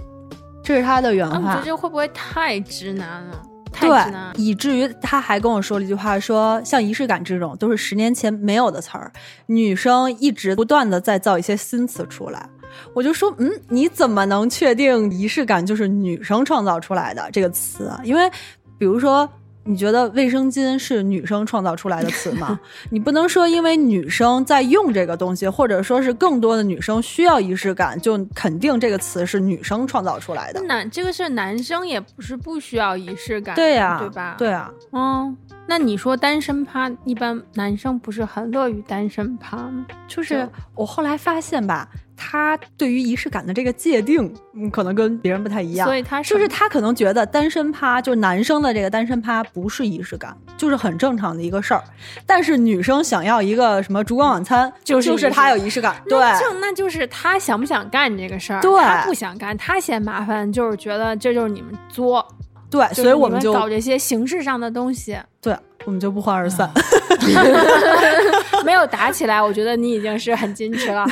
[0.68, 1.64] 这是他的原话，我觉话得。
[1.64, 3.42] 这会不会太直男了？
[3.72, 4.34] 太对直男，。
[4.36, 9.10] 以至于他还跟我说了一句话说像仪式感这种都是十年前没有的词儿，
[9.46, 12.50] 女生一直不断的在造一些新词出来。
[12.94, 18.02] 我就说，嗯，你怎么能确定仪式感就是女生创造出来的这个词啊？
[18.04, 18.30] 因为
[18.78, 19.30] 比如说。
[19.68, 22.60] 你觉得卫生巾是女生创造出来的词吗？
[22.90, 30.62] 你不能说因为女生在用这个东西，或者说是更多的女生需要仪式感，就肯定这个词是女生创造出来的。
[30.64, 34.36] 男这个是男生也不是不需要仪式感，对呀、对吧？
[34.38, 35.36] 对啊，嗯，
[35.68, 39.86] 那你说单身趴，一般男生不是很乐于单身趴吗？
[40.08, 45.88] 就是我后来发现吧，他对于仪式感的这个界定，嗯，可能跟别人不太一样。
[45.88, 51.84] 所以他就是他可能觉得单身趴，就是男生的这个单身趴不是仪式感，就是很正常的一个事儿。
[52.26, 56.20] 但是女生想要一个什么烛光晚餐，就是就是他有仪式感，对。
[56.20, 62.28] 那就那就是他想不想干这个事儿，对他不想干，他嫌麻烦，就是觉得这就是你们作，
[62.70, 66.70] 对，所以我们搞这些形式上的东西，对，我们就不欢而散。
[68.66, 71.06] 没有打起来，我觉得你已经是很矜持了。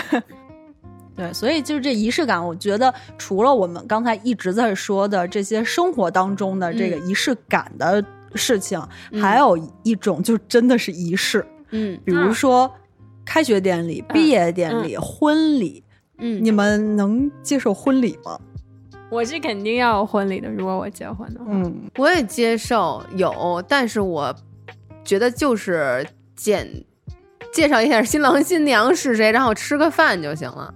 [1.16, 8.82] 对，所以就是这仪式感，我觉得除了我们刚才一直在说的这些生活当中的这个仪式感的事情，
[9.22, 12.70] 还有一种就真的是仪式，嗯比如说
[13.24, 15.82] 开学典礼、毕业典礼、婚礼，
[16.18, 18.38] 嗯，你们能接受婚礼吗？
[19.10, 21.46] 我是肯定要有婚礼的，如果我结婚的话。
[21.50, 24.36] 嗯，我也接受有，但是我
[25.06, 26.68] 觉得就是简
[27.54, 30.74] 介绍一下新郎新娘是谁，然后吃个饭就行了。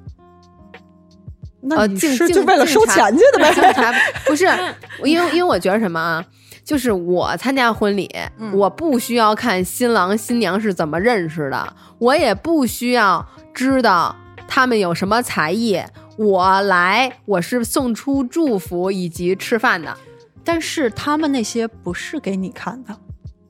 [1.61, 3.93] 那你呃敬敬是就为了收敬茶钱去的呗？
[4.25, 4.45] 不是，
[5.03, 6.25] 因为因为我觉得什么啊，
[6.63, 14.15] 就是我参加婚礼，嗯我不需要看新郎新娘是怎么认识的，我也不需要知道
[14.47, 15.81] 他们有什么才艺。
[16.17, 19.95] 我来，我是送出祝福以及吃饭的。
[20.43, 22.97] 但是他们那些不是给你看的，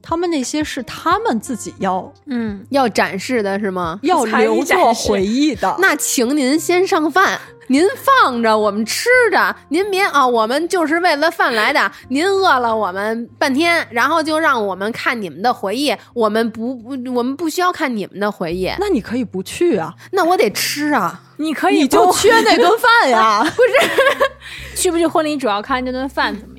[0.09, 3.99] 他们那些是他们自己要嗯，要展示的是吗？
[4.01, 5.75] 要留作回忆的。
[5.77, 11.91] 那请您先上饭，您放着我们吃着，您别啊，我们就是为了饭来的。
[12.07, 21.21] 您饿了我们半天，然后就让我们看你们的回忆，我们不不，我们不需要看你们的回忆，那你可以不去啊，那我得吃啊。
[21.37, 23.41] 你可以你就缺那顿饭呀。
[23.55, 26.58] 不是 去不去婚礼，主要看这顿饭怎么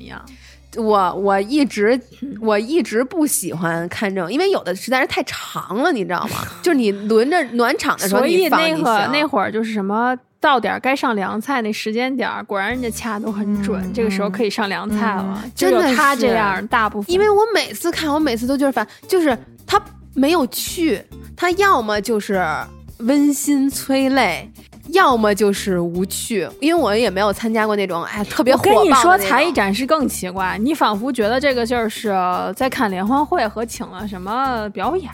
[0.77, 1.99] 我我一直
[2.39, 6.45] 我一直不喜欢看这种，因为有的实在是太长了，你知道吗？
[6.61, 15.43] 就是你轮着暖场的时候，所以你那会儿那会儿就是什么到点儿该上凉菜那时间点儿，果然人家掐都很准，嗯这个时候可以上凉菜了。
[15.53, 19.81] 就真的有他这样，大部分因为我每次看，我每次都觉得烦，就是他
[20.13, 21.01] 没有趣，
[21.35, 22.43] 他要么就是
[22.99, 24.49] 温馨催泪，
[24.89, 26.47] 要么就是无趣。
[26.59, 32.15] 因为我也没有参加过那种哎特别我火爆的跟你说，才艺展示更奇怪，你仿佛觉得这个就是
[32.55, 35.09] 在看联欢会和请了什么表演。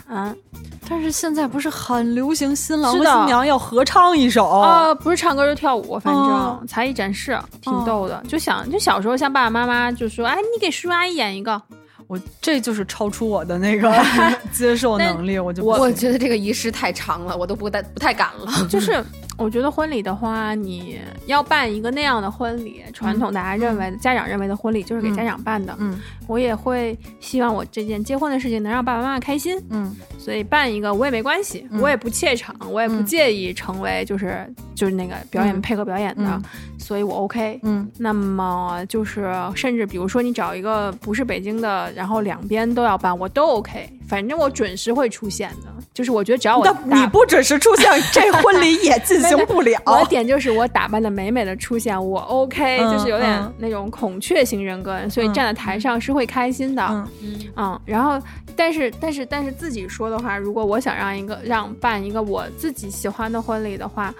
[0.90, 4.48] 但是现在不是很流行新郎和新娘要合唱一首？
[4.60, 8.22] 呃，不是唱歌就跳舞，反正、哦才艺展示挺逗的。
[8.26, 11.60] 就想就小时候像爸爸妈妈就说，哎，你给叔叔阿姨演一个，
[12.06, 13.92] 我这就是超出我的那个
[14.50, 18.66] 接受能力，我就我觉得这个仪式太长了，我都不太不太敢了。
[18.66, 19.04] 就是
[19.38, 25.74] 我觉得婚礼的话，你要办一个那样的婚礼，传统大家认为的、家长认为的婚礼就是给家长办的。
[25.78, 36.42] 嗯我也会希望我这件结婚的事情能让爸爸妈妈开心，嗯所以办一个我也没关系，嗯我也不怯场，我也不嗯介意成为就是就是那个表演、嗯配合表演的，嗯
[36.78, 37.58] 所以我 OK。
[37.62, 43.88] 嗯那么就是，甚至比如说你找一个不是北京的，然后两边都要办，我都 OK。
[44.08, 49.80] 反正我准时会出现的，就是我觉得只要我那你不准时出现，这婚礼也 进行不了。
[49.86, 58.20] 我的点就是我打扮的美美的出现，我 OK，、嗯就是有点嗯那种孔雀型人格人，所以嗯站在台上是会开心的，嗯嗯然后
[58.56, 64.14] 但是但是但是自己说的话，如果我想让一个让办一个我自己喜欢的婚礼的话。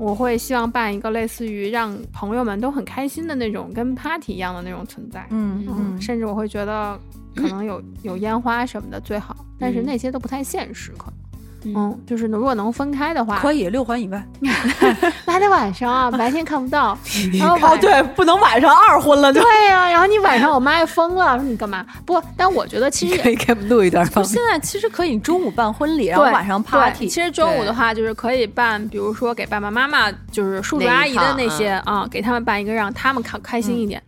[0.00, 5.26] 我会希望办一个类似于让朋友们都很开心的那种，跟 party 一样的那种存在。
[5.30, 6.96] 嗯嗯甚至我会觉得
[7.38, 11.14] 可能有有烟花什么的最好，但是那些都不太现实，可能。
[11.64, 14.24] 嗯，就是如果能分开的话，可以六环以外。
[15.26, 16.96] 那还得晚上啊，白天看不到。
[17.36, 21.84] 然后哦，对，不能晚上二婚了，就对呀、然后你晚上我妈也疯了，说你干嘛？
[22.06, 24.22] 不，但我觉得其实可以给我们录一段吗？
[24.22, 27.08] 现在其实可以中午办婚礼， 然后晚上 party。
[27.08, 34.00] 其实中午的话，就是可以办，比如说给爸爸妈妈，就是叔叔阿姨的那些啊、给他们办一个，让他们开开心一点。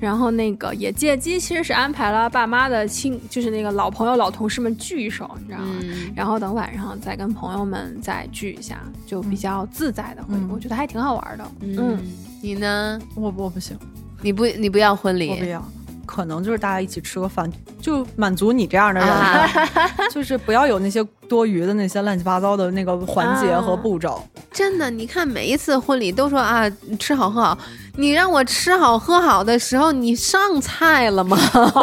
[0.00, 5.66] 然后那个也借机，其实是安排了爸妈的亲，就是那个老朋友、老同事们聚一手，你知道吗？
[5.82, 11.44] 嗯，然后等晚上再跟朋友们再聚一下，就比较自在的我觉得还挺好玩的。
[11.60, 11.98] 嗯，
[12.40, 12.98] 你呢？
[13.14, 13.78] 我我不行，
[14.22, 15.50] 你不你不要婚我不礼？
[15.50, 15.62] 要。
[16.10, 17.48] 可能就是大家一起吃个饭，
[17.80, 19.48] 就满足你这样的人，啊
[20.10, 24.20] 就是不要有那些多余的那些乱七八糟的那个环节和啊步骤。
[24.50, 27.56] 真的，你看每一次婚礼都说啊，吃好喝好。
[27.96, 31.38] 你让我吃好喝好的时候，你上菜了吗？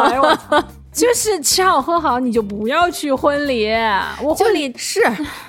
[0.09, 0.61] 哎呦我操！
[0.91, 3.69] 就是吃好喝好，你就不要去婚礼。
[4.21, 4.99] 我婚礼是，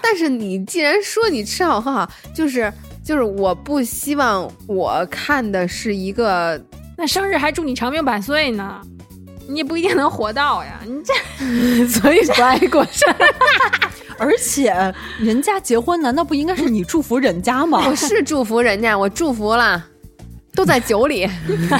[0.00, 2.72] 但是你既然说你吃好喝好，就是
[3.02, 6.62] 就是我不希望我看的是一个
[7.00, 8.80] 那生日还祝你长命百岁呢，
[9.48, 10.80] 你也不一定能活到呀。
[10.84, 13.24] 你这 所以不爱过生日。
[14.18, 14.74] 而且
[15.20, 17.84] 人家结婚，难道不应该是你祝福人家吗？
[17.88, 19.80] 我是祝福人家，我祝福了，
[20.56, 21.30] 都在酒里，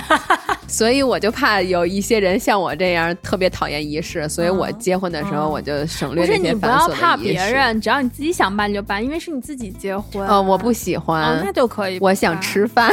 [0.68, 7.16] 所以我就怕有一些人像我这样特别讨厌仪式，所以我结婚的时候我就省略不是你不那些繁琐的要怕。
[7.16, 10.24] 别人，只要你自己想办就办，因为是你自己结婚。
[10.24, 11.98] 呃，我不喜欢，哦，那就可以。
[12.00, 12.88] 我想吃，饭。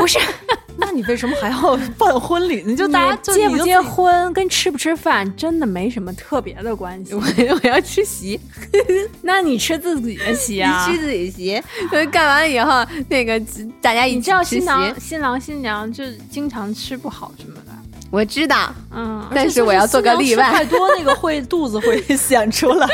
[0.00, 0.18] 不是
[0.80, 2.62] 那你为什么还要办婚礼？
[2.64, 7.12] 你就大家结不结婚跟吃不吃饭真的没什么特别的关系。
[7.18, 8.38] 我我要吃席，
[9.22, 10.86] 那你吃自己的席啊？
[10.86, 13.40] 你吃自己席，呃干完以后那个
[13.82, 14.66] 大家一你知道起吃席。
[14.66, 17.72] 新郎新郎新娘就经常吃不好什么的。
[18.10, 22.88] 我知道，嗯，但是我要做个例外太多那个会肚子会 显出来。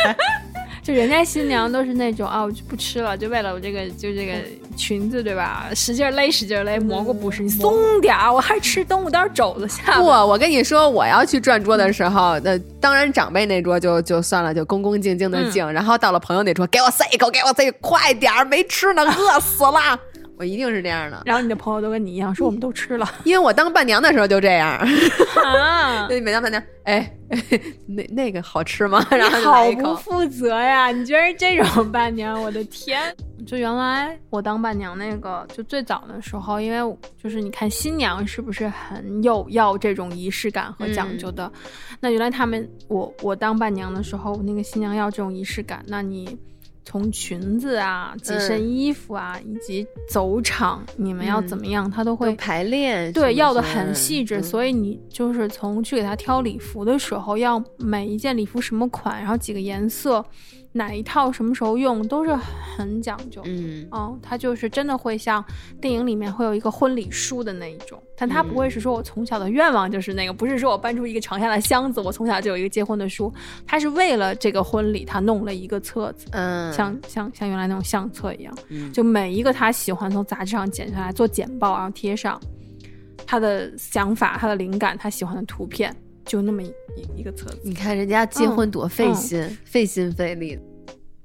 [0.84, 4.34] 就人家新娘都是那种啊，我就不吃了，就为了我这个就这个
[4.76, 5.70] 裙子对吧？
[5.74, 15.72] 使劲勒，使劲勒，蘑菇不是你松点儿，我还吃东五刀肘子下不，我跟你说，我要去转桌的时候，那当然长辈那桌就就算了，就恭恭敬敬的敬。
[15.72, 19.98] 然后到了朋友那桌，给我塞一口，给我塞快点儿，没吃呢，饿死了。
[20.36, 24.78] 我一定是这样的，然后你的朋友都跟你一样说我们都吃了因为我当伴娘的时候就这样。
[25.44, 27.10] 啊，对，每当伴娘，哎，
[27.86, 29.04] 那那个好吃吗？
[29.10, 29.70] 然后就好。
[29.72, 30.88] 不负责呀！
[30.88, 33.14] 你居然是这种伴娘，我的天！
[33.46, 41.50] 就原来我当伴娘那个，就最早的时候，因为就是你看新娘是不是很有要这种仪式感和讲究的？
[42.00, 46.38] 那原来他们我我当伴娘的时候，那个新娘要这种仪式感，那你。
[46.84, 54.42] 从裙子啊、几身衣服啊，以及走场，你们要怎么样，他都会会排练，对，要的很细致，嗯。
[54.42, 60.24] 所以你就是从去给他挑礼服的时候，要每一件礼服什么款，然后几个颜色，
[60.76, 63.40] 哪一套什么时候用，都是很讲究。
[63.44, 63.86] 嗯。
[63.92, 65.42] 哦，他就是真的会像
[65.80, 73.32] 电影里面会有一个婚礼书的那一种，但他不会是说我从小的愿望就是那个，不是说我搬出一个长下的箱子，我从小就有一个结婚的书，
[73.64, 78.92] 他是为了这个婚礼，他弄了一个册子，嗯，像像像原来那种相册一样，嗯。
[78.92, 82.40] 就每一个他喜欢从杂志上剪下来做简报，然后贴上
[83.24, 85.94] 他的想法、他的灵感、他喜欢的图片，
[86.24, 86.62] 就那么
[86.96, 87.60] 一一一个册子。
[87.64, 90.58] 你看人家结婚多费嗯心，费心费力。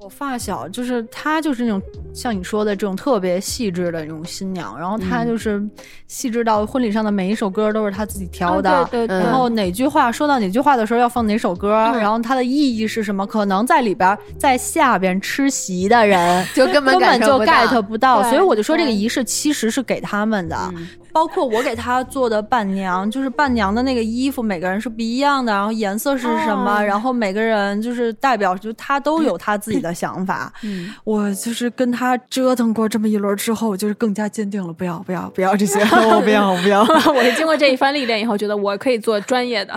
[0.01, 1.81] 我发小就是她，就是那种
[2.13, 5.61] 像你说的这种特别细致的那种新娘，然后她就是
[6.07, 8.71] 细致到婚礼上的每一首歌都是她自己挑的。
[8.71, 13.27] 啊对对对，然后哪句话说到哪句话的时候要放哪首歌，然后它的意义是什么？
[13.27, 20.55] 可能在里边，在下边吃席的人 就根本根本就 get 不到，所以我就说这个仪式其实是给他们的。
[20.77, 30.51] 嗯包括我给他做的伴娘， 就是伴娘的那个衣服，每个人是不一样的，然后颜色是什么，哦然后每个人就是代表，就他都有他自己的想法。
[30.63, 36.81] 嗯，我就是跟他折腾过这么一轮之后，就是更加坚定了，不要不要不要这些，我不要我不要。
[36.81, 39.73] 我是 经过这一番历练以后，觉得我可以做专业的，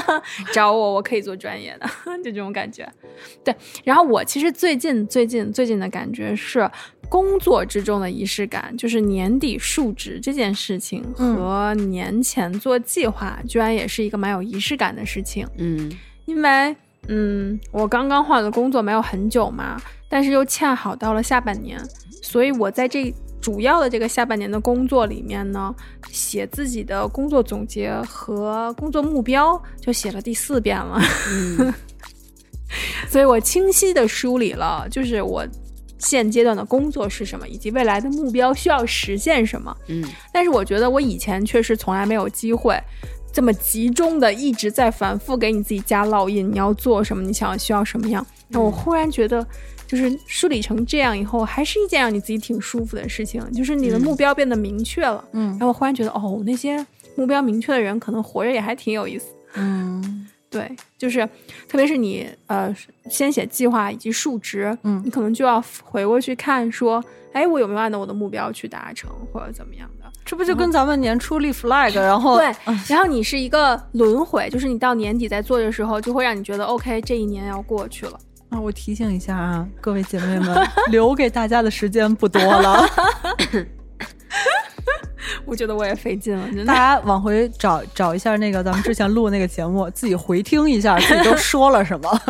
[0.52, 1.86] 找我我可以做专业的，
[2.18, 2.88] 就这种感觉。
[3.44, 6.68] 对，然后我其实最近最近最近的感觉是。
[7.08, 15.46] 工作之中的仪式感，就是年底述职这件事情和年前做计划，居然也是一个蛮有仪式感的事情。
[15.58, 15.90] 嗯
[16.24, 16.76] 因为，
[17.08, 21.80] 嗯，我刚刚换了工作没有很久嘛，但是又恰好到了下半年，
[22.22, 25.72] 所以我在这主要的这个下半年的工作里面呢，
[26.10, 31.00] 写自己的工作总结和工作目标就写了第四遍了，
[31.30, 31.72] 嗯
[33.08, 35.46] 所以我清晰的梳理了，就是我
[35.98, 39.76] 现阶段的工作是什么，以及未来的目标需要实现什么。
[39.88, 42.78] 嗯但是我觉得我以前确实从来没有机会
[43.32, 48.24] 这么集中的一直在反复给你自己加烙印，你要做什么，你想要需要什么样。
[48.48, 49.46] 那我忽然觉得
[49.86, 55.22] 就是梳理成这样以后，还是一件让你自己挺舒服的事情，就是你的目标变得明确了。
[55.32, 56.84] 嗯然后我忽然觉得，哦，那些
[57.16, 59.26] 目标明确的人，可能活着也还挺有意思。
[59.54, 60.26] 嗯
[60.56, 61.26] 对，就是
[61.68, 62.74] 特别是你呃
[63.10, 67.02] 先写计划以及数值，嗯你可能就要回过去看说，
[67.32, 70.06] 哎，我有没有按照我的目标去达成，或者怎么样的。
[70.24, 72.46] 这不就跟咱们年初立 flag， 然后对，
[72.88, 78.18] 然后你是一个轮回，就是你到年底在做的时候，就会让你觉得 OK，这一年要过去了。
[78.48, 82.84] 啊，我提醒一下啊，各位姐妹们， 留给大家的时间不多了，
[85.44, 86.74] 我觉得我也费劲了，大。
[86.74, 92.20] 家往回找找一下那个咱们之前录那个节目，自己回听一下自己都说了什么。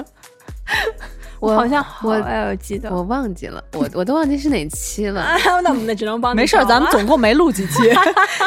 [1.38, 2.90] 我好像我哎，我记得。
[2.90, 5.20] 我忘记了，我我都忘记是哪期了。
[5.20, 7.82] 啊， 那我们只能帮你没事咱们总共没录几期，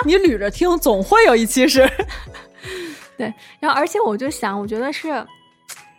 [0.06, 1.90] 你捋着听，总会有一期是。
[3.16, 5.10] 对，然后而且我就想，我觉得是，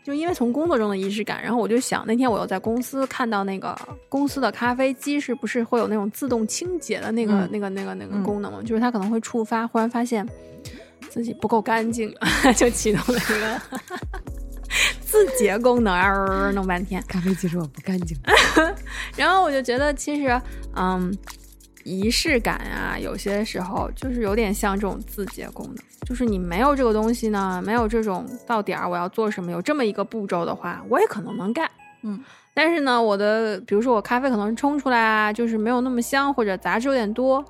[0.03, 3.77] 就因为从工作中的仪式感，然后我就想，那天我又在公司看到那个
[4.09, 8.61] 公司的咖啡机是不是会有那种自动清洁的那个、嗯那个那个那个嗯功能嘛？
[8.63, 10.27] 就是它可能会触发，忽然发现
[11.09, 12.15] 自己不够干净，
[12.57, 13.61] 就启动了一个
[15.05, 17.03] 自洁功能，儿弄半天。
[17.09, 18.17] 咖啡机说我不干净，
[19.17, 20.41] 然后我就觉得，其实，
[20.77, 21.13] 嗯，
[21.91, 25.77] 仪式感啊，有些时候就是有点像这种字节功能，
[26.07, 31.69] 就是你没有这个东西呢，没有这种到点儿我要做什么，有这么一个步骤的话，我也可能能干。
[32.03, 32.19] 嗯，
[32.55, 37.45] 但是呢，我的比如说我咖啡可能冲出来啊，就是没有那么香，或者杂质有点多。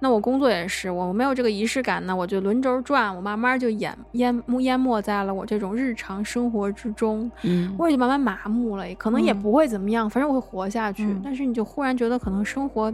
[0.00, 7.30] 那我工作也是，我没有这个仪式感呢，我就轮轴转，我慢慢就淹淹淹没在了我这种日常生活之中。
[7.42, 11.04] 嗯，我也就慢慢麻木了，可能也嗯不会怎么样，反正我会活下去。
[11.04, 12.92] 嗯但是你就忽然觉得可能生活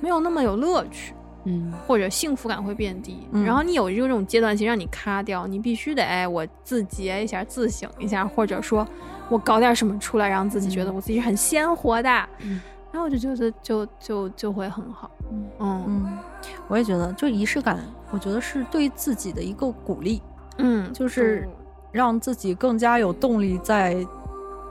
[0.00, 3.26] 没有那么有乐趣，嗯或者幸福感会变低。
[3.32, 8.86] 嗯然后你有这种阶段性让你卡掉，你必须得哎，我自洁一下、自省一下，或者说
[9.28, 12.28] 我搞点什么出来，让自己觉得我自己是很鲜活的。
[12.40, 12.60] 嗯
[12.92, 15.10] 然后我就觉得就就就会很好。
[15.30, 16.18] 嗯嗯，
[16.66, 17.78] 我也觉得，就仪式感，
[18.10, 20.22] 我觉得是对自己的一个鼓励，
[20.56, 21.46] 嗯，就是
[21.92, 23.96] 让自己更加有动力再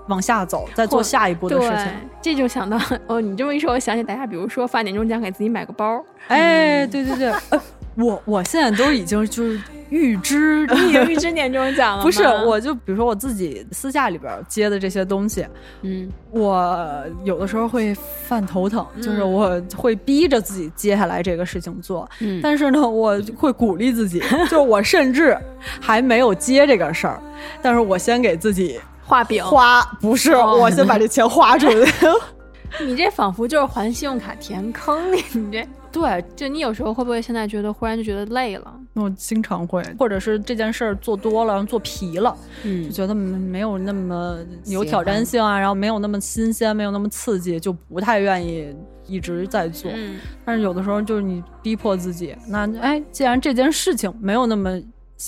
[0.07, 1.87] 往下走，再做下一步的事情。，
[2.21, 7.61] 这就想到 哦，你这么一说，我想起大家，比如说发年终奖给自己买个包，哎，对对对， 呃
[7.95, 9.57] 我我现在都已经就是
[9.89, 12.03] 预知， 你已经预知年终奖了？
[12.03, 15.45] 不是，我就比如说我自己私下里边接的这些东西，
[15.81, 16.09] 嗯。
[16.31, 17.95] 我有的时候会
[18.27, 25.37] 犯头疼，就是我会逼着自己接下来这个事情做，嗯，但是呢，我会鼓励自己，就是我甚至
[25.79, 27.21] 还没有接这个事儿，
[27.61, 31.91] 但是我先给自己画饼花，不是，哦我先把这钱花出去。
[32.85, 34.99] 你这仿佛就是还信用卡填坑，
[35.33, 38.73] 你这对，就你有时候会不会现在觉得忽然就觉得累了？
[38.95, 48.75] 我经常会，或者是这件事儿做多了，做疲了，嗯就觉得没没有那么有挑战性啊，然后没有那么新鲜，没有那么刺激，就不太愿意
[49.07, 49.89] 一直在做。
[49.93, 54.77] 嗯，但是有的时候就是你逼迫自己，那哎，既然这件事情没有那么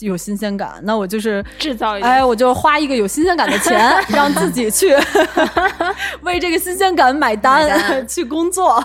[0.02, 3.80] 有新鲜感，那我就是制造一点哎，我就花一个有新鲜感的钱，
[4.10, 4.94] 让自己去
[6.22, 8.84] 为这个新鲜感买单，买单 去工作。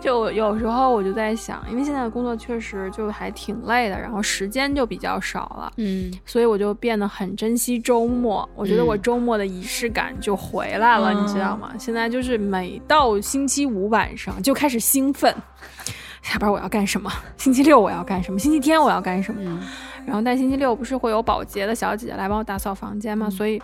[0.00, 8.48] 就有时候我就在想，因为现在的工作确实就还挺累的，然后时间就比较少了，嗯所以我就变得很珍惜周末。
[8.54, 11.72] 我觉得我嗯周末的仪式感就回来了，嗯你知道吗？
[11.76, 15.34] 现在就是每到星期五晚上就开始兴奋，
[16.28, 17.10] 下班我要干什么？
[17.38, 18.38] 星期六我要干什么？
[18.38, 19.40] 星期天我要干什么？
[19.42, 19.60] 嗯
[20.06, 23.28] 然后但星期六不是会有保洁的小姐姐来帮我打扫房间吗？
[23.30, 23.60] 所以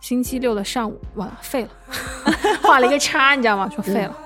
[0.00, 1.70] 星期六的上午完了废了，
[2.62, 3.68] 画了一个叉，你知道吗？
[3.74, 4.16] 说废了。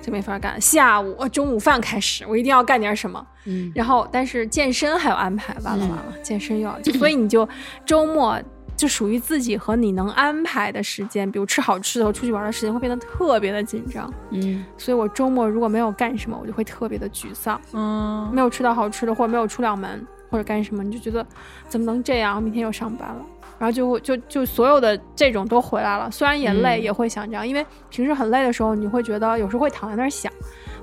[0.00, 0.60] 就没法干。
[0.60, 3.24] 下午呃中午饭开始，我一定要干点什么。
[3.46, 7.48] 嗯然后，但是健身还有安排，完了完了，健身又要，所以你就
[7.86, 8.38] 周末
[8.76, 14.12] 就属于自己和你能安排的时间，比如吃好吃的和出去玩的时间会变得特别的紧张。
[14.30, 17.60] 嗯所以我周末如果没有干什么，我就会特别的沮丧。
[17.72, 21.24] 嗯没有吃到好吃的，或者没有出了门，或者干什么，你就觉得
[21.68, 22.42] 怎么能这样？
[22.42, 23.24] 明天又上班了，
[23.58, 26.10] 然后就会就就所有的这种都回来了。
[26.10, 30.32] 虽然也累，嗯也会想这样，因为平时很累的时候，你会觉得有时候会躺在那儿想，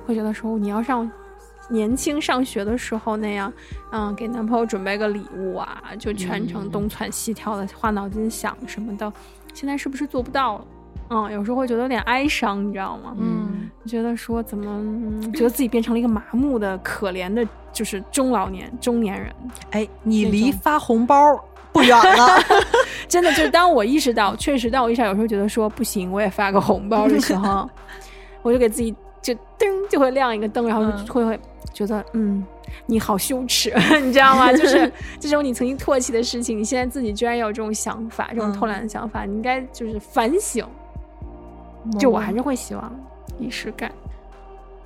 [0.06, 1.10] 会觉得说你要上
[1.72, 3.52] 年轻上学的时候那样，
[3.92, 9.12] 嗯，给男朋友准备个礼物啊，就全程嗯东窜西跳的，花脑筋想什么的，
[9.54, 10.66] 现在是不是做不到了？
[11.10, 13.16] 嗯，有时候会觉得有点哀伤，你知道吗？
[13.20, 19.34] 嗯觉得说怎么、嗯、觉得自己变成了一个麻木的、可怜的，就是中老年中年人。
[19.72, 21.18] 哎，你离发红包
[21.72, 22.40] 不远了。
[23.10, 27.68] 真的就是当我意识到，确实当我意识到有时候觉得说不行，我也发个红包的时候，
[28.44, 31.40] 我就给自己就噔就会亮一个灯，然后嗯就会会
[31.74, 32.44] 觉得嗯。
[32.86, 33.70] 你好羞耻，
[34.02, 34.52] 你知道吗？
[34.56, 34.90] 就是
[35.20, 40.66] 这种你曾经唾弃的事情，你现在自己居然有这种想法，这种嗯偷懒的想法，你应该就是反省。
[42.00, 42.96] 就我还是会希望
[43.38, 43.92] 仪式感。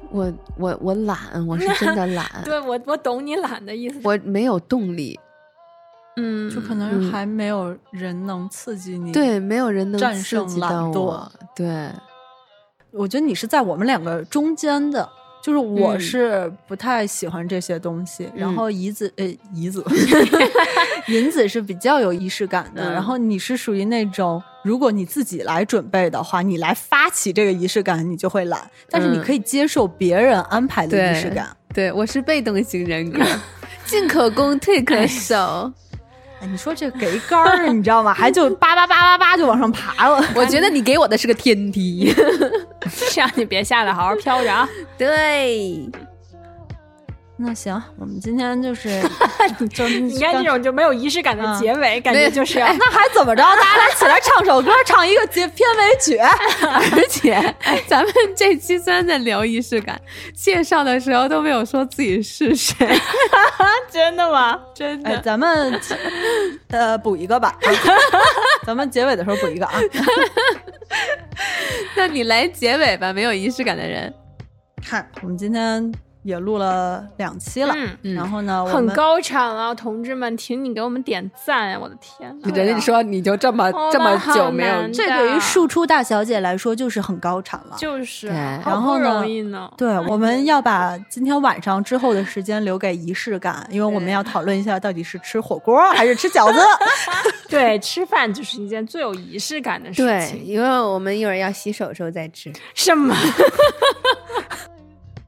[0.10, 1.18] 我我我懒，
[1.48, 4.00] 我是真的懒， 对我我懂你懒的意思。
[4.04, 5.20] 我没有动力，
[6.16, 9.12] 嗯，就可能还没有人能刺激你。
[9.12, 11.92] 对，没有人能战刺激胜懒惰到我，对，
[12.92, 15.08] 我觉得你是在我们两个中间的，
[15.46, 16.00] 就是我嗯。
[16.00, 18.56] 是不太喜欢这些东西，然嗯。
[18.56, 19.86] 后怡子呃怡子，
[21.08, 22.94] 银子是比较有仪式感的，嗯。
[22.94, 29.24] 然后你是属于那种如果你自己来准备的话，你来发起这个仪式感，你就会懒，但是你嗯。
[29.24, 31.56] 可以接受别人安排的仪式感。
[31.74, 33.20] 对我是被动型人格，
[33.86, 35.72] 进可攻，退可守。
[36.46, 38.14] 哎，你说这给杆儿，你知道吗？
[38.14, 40.24] 还就叭叭叭叭叭就往上爬了。
[40.36, 42.14] 我觉得你给我的是个天梯。
[43.12, 44.70] 这样你别下来，好好飘着啊！
[44.96, 45.90] 对，
[47.38, 48.90] 那行，我们今天就是
[49.74, 53.42] 就你看这种就没有仪式感的结尾，感觉就是 要那还怎么着？
[53.44, 56.18] 大家来起来唱首歌，唱一个结片尾曲。
[56.64, 57.34] 而且
[57.88, 60.00] 咱们这期虽然在聊仪式感，
[60.34, 62.76] 介绍的时候都没有说自己是谁。
[63.92, 64.58] 真的吗？
[64.74, 65.78] 真哎，咱们
[66.70, 67.58] 呃补一个吧，
[68.66, 69.74] 咱们结尾的时候补一个啊。
[71.98, 74.14] 那你来结尾吧，没有仪式感的人。
[74.88, 75.92] 看，我们今天
[76.26, 81.78] 也录了两期了，然后呢，我很高产啊，同志们，请你给我们点赞呀！
[81.80, 87.76] 我的天哪，人家说你就这么哦这么久没有难，这对于庶出大小姐来说就是很高产了。
[87.78, 96.60] 就是对然后呢容易呢，对，我们要把今天晚上之后的时间留给仪式感，因为我们要讨论一下到底是吃火锅还是吃饺子。
[97.48, 100.44] 对，吃饭就是一件最有仪式感的事对，情。
[100.44, 102.52] 因为我们一会儿要洗手的时候再吃。
[102.74, 103.16] 什么？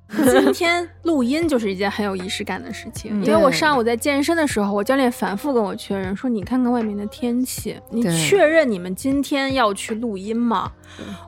[0.09, 10.71] 今天录音就是一件很有仪式感的事情，嗯因为我上午在健身的时候，我教练反复跟我确认说：“你看看外面的天气，你确认你们今天要去录音吗？”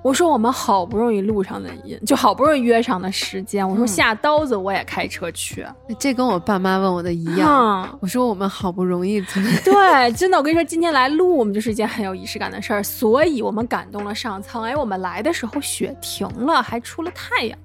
[0.01, 5.65] 我说：“我们好不容易录上的音，就好不容易约上的时间。”我说：“下刀子我也开车去。
[5.99, 7.83] 这跟我爸妈问我的一样。
[7.83, 14.63] 嗯我说我们好不容易才 对，真的，我跟你说，今天来录我们就是一件很有仪式感的事儿，所以我们感动了上苍。
[14.63, 17.59] 哎，我们来的时候雪停了，还出了太阳。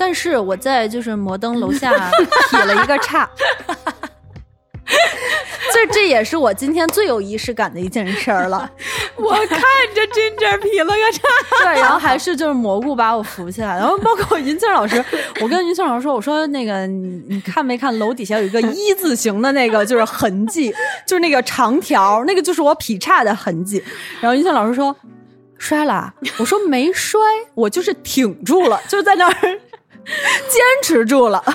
[0.00, 1.92] 但是我在就是摩登楼下
[2.50, 3.28] 劈了一个叉，
[5.74, 8.70] 这这也是我今天最有仪式感的一件事儿了。
[9.16, 9.60] 我看
[9.94, 11.20] 着 Ginger 劈了个叉。
[11.62, 15.04] 对，然后还是就是蘑菇把我扶起来，然后包括云清老师，
[15.42, 20.74] 我跟云清老师说，我说那个你你看没看楼底下有一个一字形的那个就是痕迹，
[21.06, 23.84] 就是那个长条，那个就是我劈叉的痕迹。
[24.22, 24.96] 然后云清老师说
[25.58, 27.20] 摔了啊，我说没摔，
[27.54, 29.60] 我就是挺住了，就在那儿
[30.48, 31.42] 坚持住了。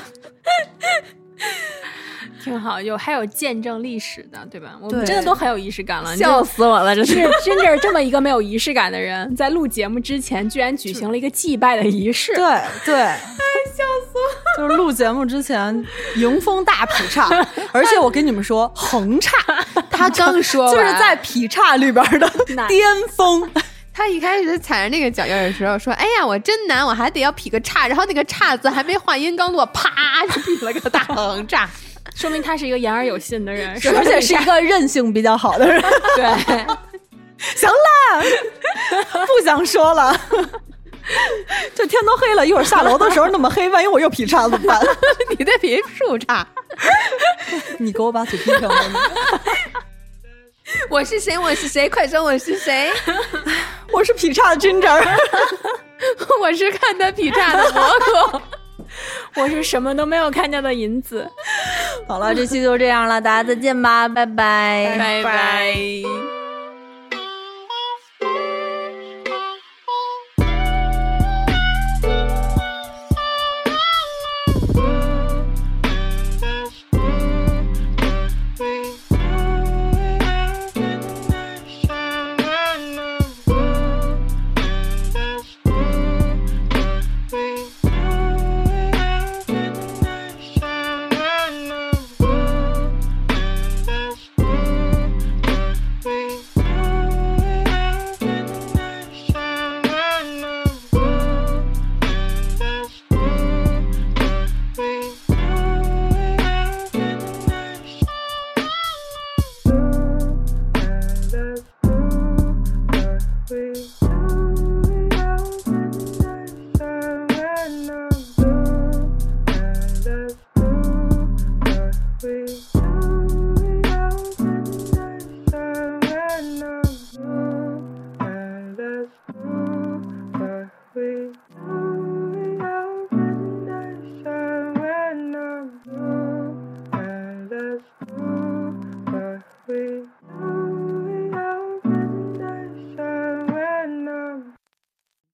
[2.43, 4.77] 挺好，有还有见证历史的，对吧？
[4.79, 6.15] 我们真的都很有仪式感了。
[6.15, 12.35] 笑死我了，这 是真正这么一个没有仪式感的人，在录节目之前，居然举行了一个祭拜的仪式。
[12.35, 12.43] 对
[12.85, 13.17] 对，哎
[13.75, 14.19] 笑死
[14.59, 14.61] 我！
[14.61, 15.83] 就是录节目之前
[16.17, 17.27] 迎风大劈叉，
[17.71, 19.35] 而且我跟你们说，横叉，
[19.89, 22.31] 他刚说就是在劈叉里边的
[22.67, 23.49] 巅峰。
[23.95, 29.89] 他一开始踩着那个脚印的时候说：“哎呀，我真难，我还得要劈个叉。”然后那个叉字还没话音刚落，啪
[30.27, 31.69] 就劈了个大横叉。
[32.13, 35.81] 说明他是一个言而有信的人， 而且是一个韧性比较好的人。
[36.15, 36.65] 对。
[37.55, 38.23] 行了，
[39.11, 40.19] 不想说了。
[41.73, 44.81] 这天都黑了，一会儿下楼的时候那么黑，万一我又劈叉怎么办？
[45.37, 46.45] 你得劈竖叉。
[47.77, 48.77] 你给我把嘴闭上吧！
[50.89, 51.37] 我是谁？
[51.37, 51.87] 我是谁？
[51.87, 52.91] 快说我是谁？
[53.95, 55.17] 我是劈叉的 Ginger。
[56.41, 57.81] 我是看他劈叉的蘑
[58.31, 58.41] 菇。
[59.41, 61.29] 我是什么都没有看见的银子，
[62.07, 66.24] 好了，这期就这样了，大家再见吧，拜拜，拜拜。